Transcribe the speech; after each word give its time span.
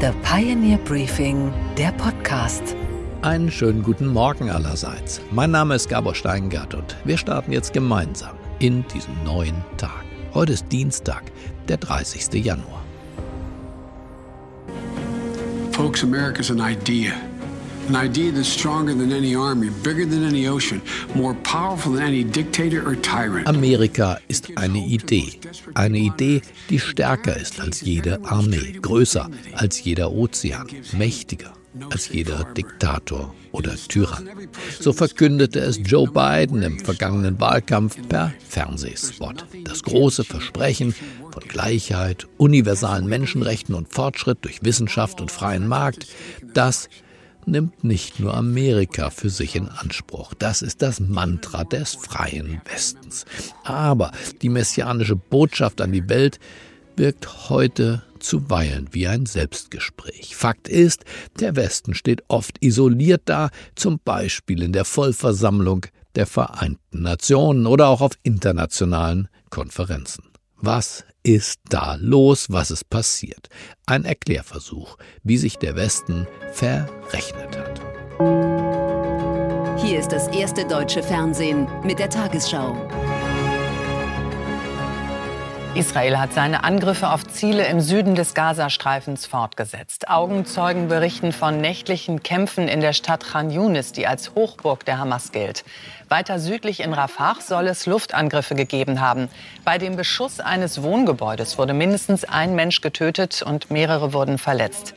The 0.00 0.12
Pioneer 0.22 0.78
Briefing, 0.78 1.52
der 1.76 1.90
Podcast. 1.90 2.62
Einen 3.22 3.50
schönen 3.50 3.82
guten 3.82 4.06
Morgen 4.06 4.48
allerseits. 4.48 5.20
Mein 5.32 5.50
Name 5.50 5.74
ist 5.74 5.88
Gabor 5.88 6.14
Steingart 6.14 6.72
und 6.72 6.96
wir 7.02 7.18
starten 7.18 7.50
jetzt 7.50 7.72
gemeinsam 7.72 8.36
in 8.60 8.84
diesen 8.94 9.12
neuen 9.24 9.56
Tag. 9.76 10.04
Heute 10.34 10.52
ist 10.52 10.70
Dienstag, 10.70 11.24
der 11.66 11.78
30. 11.78 12.32
Januar. 12.44 12.84
Folks, 15.72 16.04
America's 16.04 16.52
an 16.52 16.60
idea. 16.60 17.14
An 17.88 17.96
idea 17.96 18.30
that's 18.30 18.48
stronger 18.48 18.92
than 18.92 19.12
any 19.12 19.34
army, 19.34 19.70
bigger 19.82 20.04
than 20.04 20.22
any 20.22 20.46
ocean, 20.46 20.82
more 21.14 21.34
powerful 21.42 21.92
than 21.92 22.02
any 22.02 22.22
dictator 22.22 22.86
or 22.86 22.94
tyrant. 22.96 23.48
Amerika 23.48 24.18
ist 24.28 24.50
eine 24.56 24.78
Idee. 24.78 25.40
Eine 25.72 25.96
Idee, 25.96 26.42
die 26.68 26.80
stärker 26.80 27.34
ist 27.34 27.60
als 27.60 27.80
jede 27.80 28.22
Armee, 28.26 28.78
größer 28.82 29.30
als 29.54 29.82
jeder 29.82 30.12
Ozean, 30.12 30.66
mächtiger 30.92 31.54
als 31.90 32.08
jeder 32.10 32.44
Diktator 32.44 33.34
oder 33.52 33.74
Tyrann. 33.76 34.28
So 34.80 34.92
verkündete 34.92 35.60
es 35.60 35.80
Joe 35.82 36.08
Biden 36.08 36.62
im 36.62 36.78
vergangenen 36.80 37.40
Wahlkampf 37.40 37.96
per 38.08 38.34
Fernsehspot. 38.46 39.46
Das 39.64 39.82
große 39.82 40.24
Versprechen 40.24 40.94
von 41.30 41.42
Gleichheit, 41.46 42.26
universalen 42.36 43.06
Menschenrechten 43.06 43.74
und 43.74 43.92
Fortschritt 43.92 44.38
durch 44.42 44.62
Wissenschaft 44.62 45.20
und 45.20 45.30
freien 45.30 45.68
Markt, 45.68 46.06
das 46.52 46.88
nimmt 47.50 47.84
nicht 47.84 48.20
nur 48.20 48.34
Amerika 48.34 49.10
für 49.10 49.30
sich 49.30 49.56
in 49.56 49.68
Anspruch. 49.68 50.34
Das 50.34 50.62
ist 50.62 50.82
das 50.82 51.00
Mantra 51.00 51.64
des 51.64 51.94
freien 51.94 52.60
Westens. 52.70 53.24
Aber 53.64 54.12
die 54.42 54.48
messianische 54.48 55.16
Botschaft 55.16 55.80
an 55.80 55.92
die 55.92 56.08
Welt 56.08 56.38
wirkt 56.96 57.48
heute 57.48 58.02
zuweilen 58.18 58.88
wie 58.92 59.06
ein 59.06 59.26
Selbstgespräch. 59.26 60.36
Fakt 60.36 60.68
ist, 60.68 61.04
der 61.38 61.56
Westen 61.56 61.94
steht 61.94 62.22
oft 62.28 62.56
isoliert 62.60 63.22
da, 63.26 63.50
zum 63.74 64.00
Beispiel 64.04 64.62
in 64.62 64.72
der 64.72 64.84
Vollversammlung 64.84 65.86
der 66.16 66.26
Vereinten 66.26 67.02
Nationen 67.02 67.66
oder 67.66 67.88
auch 67.88 68.00
auf 68.00 68.12
internationalen 68.22 69.28
Konferenzen. 69.50 70.24
Was 70.56 71.04
ist 71.22 71.60
da 71.68 71.96
los? 72.00 72.46
Was 72.50 72.70
ist 72.70 72.88
passiert? 72.90 73.48
Ein 73.86 74.04
Erklärversuch, 74.04 74.96
wie 75.22 75.38
sich 75.38 75.58
der 75.58 75.76
Westen 75.76 76.26
verrechnet 76.52 77.56
hat. 77.56 77.80
Hier 79.80 80.00
ist 80.00 80.12
das 80.12 80.28
erste 80.28 80.66
deutsche 80.66 81.02
Fernsehen 81.02 81.66
mit 81.84 81.98
der 81.98 82.10
Tagesschau. 82.10 82.76
Israel 85.74 86.18
hat 86.18 86.32
seine 86.32 86.64
Angriffe 86.64 87.10
auf 87.10 87.26
Ziele 87.26 87.66
im 87.66 87.80
Süden 87.80 88.14
des 88.14 88.34
Gazastreifens 88.34 89.26
fortgesetzt. 89.26 90.08
Augenzeugen 90.08 90.88
berichten 90.88 91.30
von 91.30 91.60
nächtlichen 91.60 92.22
Kämpfen 92.22 92.68
in 92.68 92.80
der 92.80 92.94
Stadt 92.94 93.24
Khan 93.24 93.50
Yunis, 93.50 93.92
die 93.92 94.06
als 94.06 94.34
Hochburg 94.34 94.84
der 94.86 94.98
Hamas 94.98 95.30
gilt. 95.30 95.64
Weiter 96.08 96.40
südlich 96.40 96.80
in 96.80 96.94
Rafah 96.94 97.36
soll 97.40 97.68
es 97.68 97.86
Luftangriffe 97.86 98.54
gegeben 98.54 99.00
haben. 99.00 99.28
Bei 99.64 99.78
dem 99.78 99.96
Beschuss 99.96 100.40
eines 100.40 100.82
Wohngebäudes 100.82 101.58
wurde 101.58 101.74
mindestens 101.74 102.24
ein 102.24 102.54
Mensch 102.54 102.80
getötet 102.80 103.42
und 103.42 103.70
mehrere 103.70 104.14
wurden 104.14 104.38
verletzt. 104.38 104.94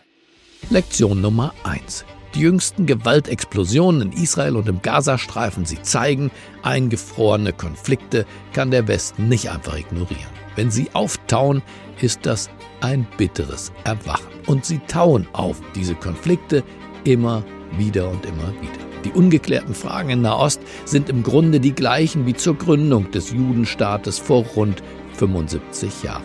Lektion 0.70 1.22
Nummer 1.22 1.54
1. 1.64 2.06
Die 2.34 2.40
jüngsten 2.40 2.86
Gewaltexplosionen 2.86 4.14
in 4.14 4.24
Israel 4.24 4.56
und 4.56 4.70
im 4.70 4.82
Gazastreifen, 4.82 5.66
sie 5.66 5.82
zeigen, 5.82 6.32
eingefrorene 6.64 7.52
Konflikte 7.52 8.26
kann 8.54 8.72
der 8.72 8.88
Westen 8.88 9.28
nicht 9.28 9.52
einfach 9.52 9.78
ignorieren. 9.78 10.41
Wenn 10.56 10.72
sie 10.72 10.90
auftauen, 10.94 11.62
ist 12.02 12.26
das 12.26 12.50
ein 12.82 13.08
bitteres 13.18 13.72
Erwachen. 13.84 14.32
Und 14.48 14.66
sie 14.66 14.80
tauen 14.88 15.28
auf 15.34 15.62
diese 15.76 15.96
Konflikte 15.96 16.64
immer 17.04 17.44
wieder 17.78 18.10
und 18.10 18.26
immer 18.26 18.50
wieder. 18.62 18.92
Die 19.06 19.12
ungeklärten 19.12 19.74
Fragen 19.74 20.10
in 20.10 20.22
Nahost 20.22 20.62
sind 20.86 21.10
im 21.10 21.24
Grunde 21.24 21.60
die 21.60 21.74
gleichen 21.74 22.26
wie 22.26 22.36
zur 22.36 22.56
Gründung 22.56 23.10
des 23.12 23.32
Judenstaates 23.32 24.20
vor 24.20 24.44
rund 24.56 24.84
75 25.14 26.04
Jahren. 26.04 26.24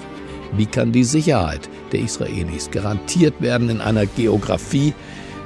Wie 0.57 0.67
kann 0.67 0.93
die 0.93 1.05
Sicherheit 1.05 1.69
der 1.93 2.01
Israelis 2.01 2.71
garantiert 2.71 3.41
werden 3.41 3.71
in 3.71 3.81
einer 3.81 4.07
Geografie, 4.07 4.93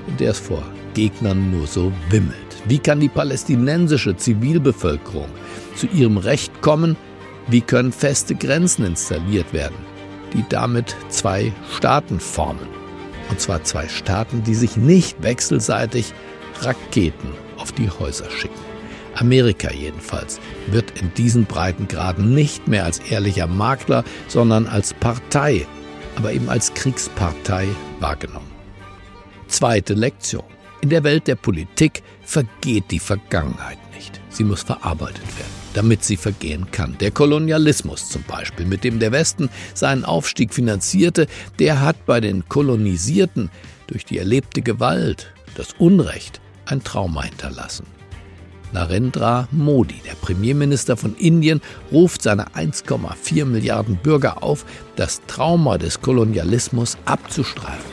in 0.09 0.17
der 0.17 0.33
es 0.33 0.39
vor 0.39 0.63
Gegnern 0.95 1.51
nur 1.51 1.67
so 1.67 1.93
wimmelt? 2.11 2.37
Wie 2.67 2.79
kann 2.79 3.01
die 3.01 3.09
palästinensische 3.09 4.17
Zivilbevölkerung 4.17 5.29
zu 5.77 5.87
ihrem 5.87 6.19
Recht 6.19 6.61
kommen, 6.61 6.97
wie 7.51 7.61
können 7.61 7.93
feste 7.93 8.35
Grenzen 8.35 8.85
installiert 8.85 9.53
werden, 9.53 9.77
die 10.33 10.45
damit 10.49 10.95
zwei 11.09 11.53
Staaten 11.77 12.21
formen? 12.21 12.69
Und 13.29 13.41
zwar 13.41 13.65
zwei 13.65 13.89
Staaten, 13.89 14.43
die 14.43 14.55
sich 14.55 14.77
nicht 14.77 15.23
wechselseitig 15.23 16.13
Raketen 16.61 17.31
auf 17.57 17.73
die 17.73 17.91
Häuser 17.91 18.31
schicken. 18.31 18.61
Amerika 19.17 19.71
jedenfalls 19.73 20.41
wird 20.69 21.01
in 21.01 21.13
diesen 21.15 21.45
Breitengraden 21.45 22.35
nicht 22.35 22.69
mehr 22.69 22.85
als 22.85 23.01
ehrlicher 23.01 23.47
Makler, 23.47 24.05
sondern 24.29 24.67
als 24.67 24.95
Partei, 24.95 25.67
aber 26.17 26.33
eben 26.33 26.49
als 26.49 26.73
Kriegspartei 26.75 27.67
wahrgenommen. 27.99 28.51
Zweite 29.49 29.95
Lektion. 29.95 30.45
In 30.81 30.91
der 30.91 31.05
Welt 31.05 31.27
der 31.27 31.35
Politik 31.35 32.03
vergeht 32.23 32.85
die 32.91 33.01
Vergangenheit 33.01 33.79
nicht. 34.01 34.21
Sie 34.31 34.45
muss 34.45 34.63
verarbeitet 34.63 35.39
werden 35.39 35.61
damit 35.73 36.03
sie 36.03 36.17
vergehen 36.17 36.73
kann. 36.73 36.97
Der 36.99 37.13
Kolonialismus 37.13 38.09
zum 38.09 38.25
Beispiel, 38.25 38.67
mit 38.67 38.83
dem 38.83 38.99
der 38.99 39.13
Westen 39.13 39.49
seinen 39.73 40.05
Aufstieg 40.05 40.53
finanzierte, 40.53 41.29
der 41.61 41.81
hat 41.81 42.07
bei 42.07 42.21
den 42.21 42.49
Kolonisierten 42.49 43.51
durch 43.87 44.05
die 44.05 44.19
erlebte 44.19 44.63
Gewalt, 44.63 45.33
das 45.55 45.69
Unrecht, 45.79 46.41
ein 46.67 46.83
Trauma 46.83 47.23
hinterlassen. 47.23 47.87
Narendra 48.73 49.47
Modi, 49.53 50.03
der 50.05 50.17
Premierminister 50.17 50.97
von 50.97 51.15
Indien, 51.15 51.61
ruft 51.93 52.23
seine 52.23 52.49
1,4 52.49 53.45
Milliarden 53.45 53.95
Bürger 53.95 54.43
auf, 54.43 54.67
das 54.97 55.21
Trauma 55.29 55.79
des 55.79 56.01
Kolonialismus 56.01 56.99
abzustreifen. 57.05 57.93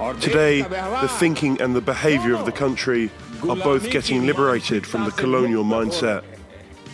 Today, 0.00 0.62
the 0.62 1.08
thinking 1.18 1.60
and 1.60 1.76
the 1.76 1.80
behavior 1.82 2.34
of 2.34 2.46
the 2.46 2.52
country 2.52 3.10
are 3.46 3.56
both 3.56 3.90
getting 3.90 4.24
liberated 4.24 4.86
from 4.86 5.04
the 5.04 5.10
colonial 5.10 5.62
mindset. 5.62 6.22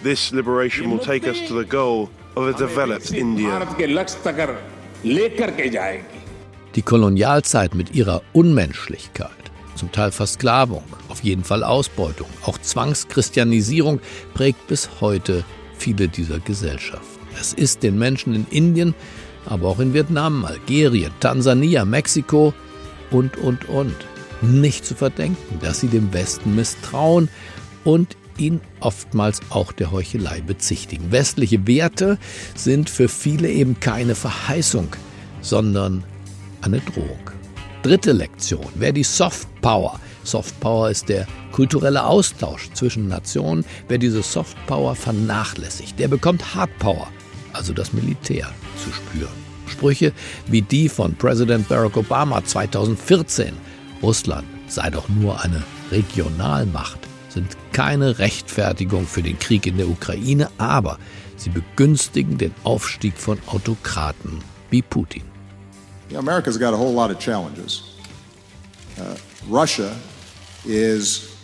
This 0.03 0.33
liberation 0.33 0.91
will 0.91 0.99
take 0.99 1.25
us 1.29 1.39
to 1.47 1.55
the 1.55 1.65
goal 1.65 2.11
of 2.37 2.49
a 2.49 2.53
developed 2.53 3.13
India. 3.13 3.65
Die 6.75 6.83
Kolonialzeit 6.83 7.77
mit 7.77 7.95
ihrer 7.95 8.23
Unmenschlichkeit, 8.33 9.31
zum 9.77 9.93
Teil 9.93 10.11
Versklavung, 10.11 10.83
auf 11.09 11.23
jeden 11.23 11.45
Fall 11.45 11.63
Ausbeutung, 11.63 12.27
auch 12.45 12.59
Zwangschristianisierung 12.59 14.01
prägt 14.35 14.67
bis 14.67 14.91
heute 15.01 15.45
viele 15.79 16.09
dieser 16.09 16.41
Gesellschaften. 16.41 17.25
Es 17.39 17.53
ist 17.53 17.85
den 17.85 17.99
Menschen 17.99 18.35
in 18.35 18.47
Indien, 18.51 18.97
aber 19.45 19.69
auch 19.69 19.79
in 19.79 19.95
Vietnam, 19.95 20.45
Algerien, 20.45 21.13
Tansania, 21.21 21.85
Mexiko 21.85 22.53
und, 23.11 23.37
und, 23.37 23.69
und 23.69 23.95
nicht 24.43 24.85
zu 24.85 24.95
verdenken, 24.95 25.59
dass 25.61 25.81
sie 25.81 25.89
dem 25.89 26.13
Westen 26.13 26.55
misstrauen 26.55 27.29
und 27.85 28.17
ihn 28.39 28.61
oftmals 28.81 29.41
auch 29.51 29.73
der 29.73 29.93
Heuchelei 29.93 30.41
bezichtigen. 30.41 31.11
Westliche 31.11 31.67
Werte 31.67 32.19
sind 32.55 32.91
für 32.91 33.09
viele 33.09 33.49
eben 33.49 33.81
keine 33.81 34.15
Verheißung, 34.15 34.89
sondern 35.41 36.05
eine 36.61 36.81
Drohung. 36.81 37.31
Dritte 37.83 38.13
Lektion. 38.13 38.67
Wer 38.75 38.93
die 38.93 39.05
Soft 39.05 39.49
Power, 39.63 40.01
Soft 40.25 40.59
Power 40.61 40.91
ist 40.91 41.09
der 41.09 41.27
kulturelle 41.53 42.05
Austausch 42.05 42.69
zwischen 42.75 43.09
Nationen, 43.09 43.65
wer 43.89 43.99
diese 43.99 44.23
Soft 44.23 44.57
Power 44.67 44.95
vernachlässigt, 44.95 45.99
der 45.99 46.09
bekommt 46.09 46.55
Hard 46.55 46.77
Power, 46.79 47.09
also 47.53 47.73
das 47.73 47.93
Militär, 47.93 48.53
zu 48.85 48.93
spüren. 48.93 49.46
Sprüche 49.69 50.13
wie 50.47 50.63
die 50.63 50.89
von 50.89 51.15
Präsident 51.15 51.69
Barack 51.69 51.97
Obama 51.97 52.45
2014 52.45 53.53
Russland 54.03 54.47
sei 54.69 54.91
doch 54.91 55.09
nur 55.09 55.41
eine 55.43 55.63
Regionalmacht, 55.91 56.99
sind 57.29 57.57
keine 57.73 58.19
Rechtfertigung 58.19 59.07
für 59.07 59.23
den 59.23 59.39
Krieg 59.39 59.67
in 59.67 59.77
der 59.77 59.89
Ukraine, 59.89 60.51
aber 60.59 60.99
sie 61.37 61.51
begünstigen 61.51 62.39
den 62.39 62.55
Aufstieg 62.65 63.17
von 63.17 63.39
Autokraten 63.47 64.41
wie 64.71 64.83
Putin. 64.83 65.23
Yeah, 66.11 66.21
America's 66.21 66.59
got 66.59 66.73
a 66.73 66.77
whole 66.77 66.93
lot 66.93 67.11
of 67.11 67.19
challenges. 67.19 67.83
Uh, 68.99 69.17
Russia 69.51 69.91
is. 70.65 71.36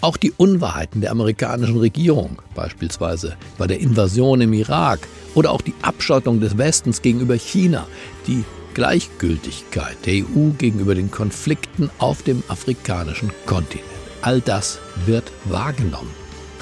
Auch 0.00 0.16
die 0.16 0.32
Unwahrheiten 0.32 1.00
der 1.00 1.10
amerikanischen 1.10 1.78
Regierung, 1.78 2.40
beispielsweise 2.54 3.36
bei 3.58 3.66
der 3.66 3.80
Invasion 3.80 4.40
im 4.40 4.52
Irak 4.52 5.00
oder 5.34 5.50
auch 5.50 5.60
die 5.60 5.74
Abschottung 5.82 6.40
des 6.40 6.56
Westens 6.56 7.02
gegenüber 7.02 7.34
China, 7.34 7.86
die 8.26 8.44
Gleichgültigkeit 8.74 9.96
der 10.06 10.24
EU 10.24 10.50
gegenüber 10.56 10.94
den 10.94 11.10
Konflikten 11.10 11.90
auf 11.98 12.22
dem 12.22 12.42
afrikanischen 12.48 13.32
Kontinent. 13.46 13.86
All 14.22 14.40
das 14.40 14.78
wird 15.06 15.32
wahrgenommen. 15.46 16.10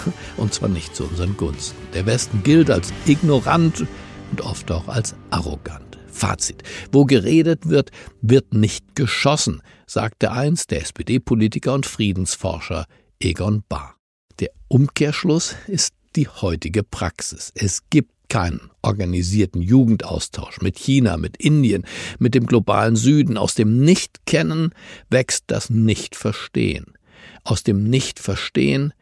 Und 0.36 0.54
zwar 0.54 0.68
nicht 0.68 0.96
zu 0.96 1.04
unseren 1.04 1.36
Gunsten. 1.36 1.76
Der 1.92 2.06
Westen 2.06 2.42
gilt 2.42 2.70
als 2.70 2.92
ignorant 3.06 3.84
und 4.30 4.40
oft 4.42 4.70
auch 4.70 4.88
als 4.88 5.14
arrogant. 5.30 5.98
Fazit. 6.10 6.62
Wo 6.92 7.04
geredet 7.04 7.68
wird, 7.68 7.90
wird 8.20 8.52
nicht 8.52 8.94
geschossen, 8.94 9.62
sagte 9.88 10.30
einst 10.32 10.70
der 10.70 10.82
SPD-Politiker 10.82 11.74
und 11.74 11.86
Friedensforscher 11.86 12.86
Egon 13.20 13.64
Bahr. 13.68 13.96
Der 14.38 14.50
Umkehrschluss 14.68 15.56
ist 15.66 15.94
die 16.14 16.28
heutige 16.28 16.82
Praxis. 16.82 17.50
Es 17.54 17.82
gibt 17.90 18.12
keinen 18.28 18.70
organisierten 18.82 19.62
Jugendaustausch 19.62 20.60
mit 20.60 20.78
China, 20.78 21.16
mit 21.16 21.38
Indien, 21.38 21.84
mit 22.18 22.34
dem 22.34 22.46
globalen 22.46 22.94
Süden. 22.94 23.38
Aus 23.38 23.54
dem 23.54 23.80
Nicht-Kennen 23.80 24.74
wächst 25.08 25.44
das 25.46 25.70
Nicht-Verstehen. 25.70 26.92
Aus 27.44 27.62
dem 27.62 27.84
Nicht-Verstehen 27.84 28.92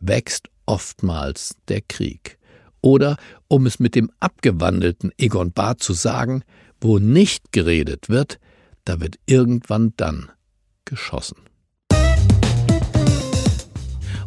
wächst 0.00 0.48
oftmals 0.66 1.56
der 1.66 1.80
Krieg. 1.80 2.38
Oder, 2.80 3.16
um 3.48 3.66
es 3.66 3.80
mit 3.80 3.96
dem 3.96 4.10
abgewandelten 4.20 5.10
Egon 5.18 5.52
Barth 5.52 5.82
zu 5.82 5.92
sagen, 5.92 6.44
wo 6.80 7.00
nicht 7.00 7.50
geredet 7.50 8.08
wird, 8.08 8.38
da 8.88 9.00
wird 9.00 9.18
irgendwann 9.26 9.92
dann 9.98 10.30
geschossen. 10.86 11.36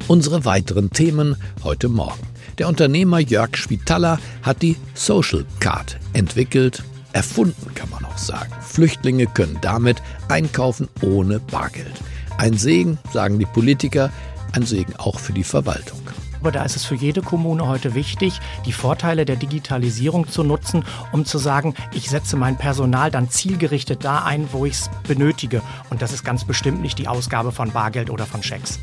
Unsere 0.08 0.46
weiteren 0.46 0.92
Themen 0.92 1.36
heute 1.63 1.90
Morgen. 1.90 2.22
Der 2.60 2.68
Unternehmer 2.68 3.19
Jörg 3.19 3.58
Schwitaler 3.58 4.19
hat 4.44 4.62
die 4.62 4.75
Social 4.94 5.46
Card 5.60 5.98
entwickelt, 6.13 6.84
erfunden 7.12 7.74
kann 7.74 7.90
man 7.90 8.06
auch 8.06 8.18
sagen. 8.19 8.54
Flüchtlinge 8.62 9.25
können 9.25 9.58
damit 9.62 9.98
einkaufen 10.28 10.90
ohne 11.02 11.40
Bargeld. 11.40 12.00
Ein 12.38 12.56
Segen, 12.56 13.00
sagen 13.12 13.40
die 13.40 13.46
Politiker, 13.46 14.12
ein 14.52 14.63
Segen 14.63 14.96
auch 14.98 15.18
für 15.18 15.34
die 15.34 15.44
Verwaltung. 15.44 16.02
Aber 16.41 16.51
da 16.51 16.63
ist 16.63 16.75
es 16.75 16.85
für 16.85 16.95
jede 16.95 17.21
Kommune 17.21 17.67
heute 17.67 17.93
wichtig, 17.93 18.39
die 18.65 18.73
Vorteile 18.73 19.25
der 19.25 19.35
Digitalisierung 19.35 20.27
zu 20.27 20.43
nutzen, 20.43 20.83
um 21.11 21.23
zu 21.23 21.38
sagen, 21.38 21.75
ich 21.93 22.09
setze 22.09 22.35
mein 22.35 22.57
Personal 22.57 23.11
dann 23.11 23.29
zielgerichtet 23.29 24.03
da 24.03 24.23
ein, 24.23 24.47
wo 24.51 24.65
ich 24.65 24.73
es 24.73 24.89
benötige. 25.07 25.61
Und 25.91 26.01
das 26.01 26.11
ist 26.11 26.25
ganz 26.25 26.43
bestimmt 26.43 26.81
nicht 26.81 26.97
die 26.97 27.07
Ausgabe 27.07 27.51
von 27.51 27.71
Bargeld 27.71 28.09
oder 28.09 28.25
von 28.25 28.41
Schecks. 28.41 28.79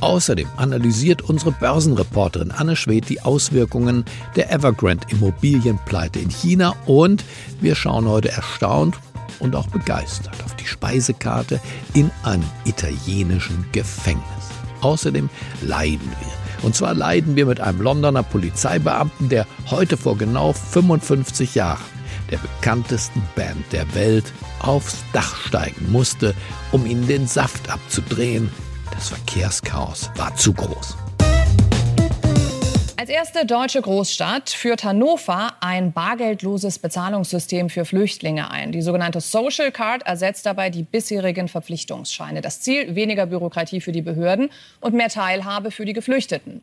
Außerdem 0.00 0.48
analysiert 0.56 1.22
unsere 1.22 1.52
Börsenreporterin 1.52 2.50
Anne 2.50 2.76
Schwedt 2.76 3.08
die 3.08 3.22
Auswirkungen 3.22 4.04
der 4.36 4.52
Evergrande 4.52 5.06
Immobilienpleite 5.08 6.18
in 6.18 6.28
China 6.28 6.74
und 6.84 7.24
wir 7.60 7.74
schauen 7.74 8.06
heute 8.06 8.30
erstaunt 8.30 8.98
und 9.38 9.56
auch 9.56 9.66
begeistert 9.68 10.36
auf 10.44 10.54
die 10.56 10.66
Speisekarte 10.66 11.58
in 11.94 12.10
einem 12.22 12.44
italienischen 12.66 13.64
Gefängnis. 13.72 14.24
Außerdem 14.82 15.30
leiden 15.62 16.12
wir. 16.20 16.37
Und 16.62 16.74
zwar 16.74 16.94
leiden 16.94 17.36
wir 17.36 17.46
mit 17.46 17.60
einem 17.60 17.80
Londoner 17.80 18.22
Polizeibeamten, 18.22 19.28
der 19.28 19.46
heute 19.70 19.96
vor 19.96 20.16
genau 20.16 20.52
55 20.52 21.54
Jahren 21.54 21.84
der 22.30 22.38
bekanntesten 22.38 23.22
Band 23.34 23.72
der 23.72 23.94
Welt 23.94 24.32
aufs 24.60 24.98
Dach 25.12 25.36
steigen 25.36 25.90
musste, 25.90 26.34
um 26.72 26.84
ihnen 26.86 27.06
den 27.06 27.26
Saft 27.26 27.70
abzudrehen. 27.70 28.50
Das 28.92 29.08
Verkehrschaos 29.08 30.10
war 30.16 30.34
zu 30.36 30.52
groß. 30.52 31.07
Als 33.08 33.16
erste 33.16 33.46
deutsche 33.46 33.80
Großstadt 33.80 34.50
führt 34.50 34.84
Hannover 34.84 35.54
ein 35.60 35.94
bargeldloses 35.94 36.78
Bezahlungssystem 36.78 37.70
für 37.70 37.86
Flüchtlinge 37.86 38.50
ein. 38.50 38.70
Die 38.70 38.82
sogenannte 38.82 39.22
Social 39.22 39.72
Card 39.72 40.02
ersetzt 40.06 40.44
dabei 40.44 40.68
die 40.68 40.82
bisherigen 40.82 41.48
Verpflichtungsscheine. 41.48 42.42
Das 42.42 42.60
Ziel 42.60 42.96
weniger 42.96 43.24
Bürokratie 43.24 43.80
für 43.80 43.92
die 43.92 44.02
Behörden 44.02 44.50
und 44.82 44.92
mehr 44.92 45.08
Teilhabe 45.08 45.70
für 45.70 45.86
die 45.86 45.94
Geflüchteten. 45.94 46.60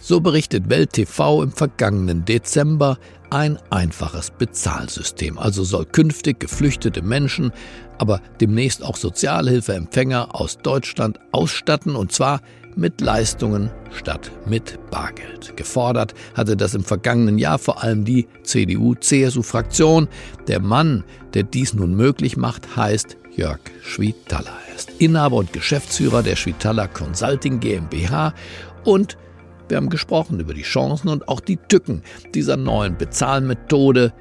So 0.00 0.20
berichtet 0.20 0.68
Welt 0.70 0.94
TV 0.94 1.44
im 1.44 1.52
vergangenen 1.52 2.24
Dezember 2.24 2.98
ein 3.30 3.56
einfaches 3.70 4.32
Bezahlsystem. 4.32 5.38
Also 5.38 5.62
soll 5.62 5.84
künftig 5.84 6.40
geflüchtete 6.40 7.02
Menschen, 7.02 7.52
aber 7.96 8.20
demnächst 8.40 8.82
auch 8.82 8.96
Sozialhilfeempfänger 8.96 10.34
aus 10.34 10.58
Deutschland 10.58 11.20
ausstatten 11.30 11.94
und 11.94 12.10
zwar 12.10 12.40
mit 12.76 13.00
Leistungen 13.00 13.70
statt 13.92 14.30
mit 14.46 14.78
Bargeld. 14.90 15.56
Gefordert 15.56 16.14
hatte 16.34 16.56
das 16.56 16.74
im 16.74 16.84
vergangenen 16.84 17.38
Jahr 17.38 17.58
vor 17.58 17.82
allem 17.82 18.04
die 18.04 18.26
CDU-CSU-Fraktion. 18.42 20.08
Der 20.48 20.60
Mann, 20.60 21.04
der 21.34 21.42
dies 21.42 21.74
nun 21.74 21.94
möglich 21.94 22.36
macht, 22.36 22.76
heißt 22.76 23.16
Jörg 23.34 23.60
Schwitaler. 23.82 24.56
Er 24.68 24.76
ist 24.76 24.90
Inhaber 24.98 25.36
und 25.36 25.52
Geschäftsführer 25.52 26.22
der 26.22 26.36
Schwitaler 26.36 26.88
Consulting 26.88 27.60
GmbH 27.60 28.34
und 28.84 29.16
wir 29.68 29.76
haben 29.76 29.88
gesprochen 29.88 30.40
über 30.40 30.52
die 30.52 30.62
Chancen 30.62 31.08
und 31.08 31.28
auch 31.28 31.38
die 31.38 31.56
Tücken 31.56 32.02
dieser 32.34 32.56
neuen 32.56 32.96
Bezahlmethode 32.96 34.12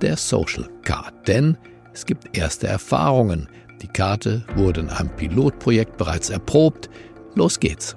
der 0.00 0.16
Social 0.16 0.68
Card. 0.84 1.26
Denn 1.26 1.58
es 1.92 2.06
gibt 2.06 2.36
erste 2.36 2.68
Erfahrungen. 2.68 3.48
Die 3.82 3.88
Karte 3.88 4.44
wurde 4.54 4.80
in 4.80 4.90
einem 4.90 5.10
Pilotprojekt 5.10 5.96
bereits 5.96 6.30
erprobt. 6.30 6.88
Los 7.34 7.60
geht's. 7.60 7.96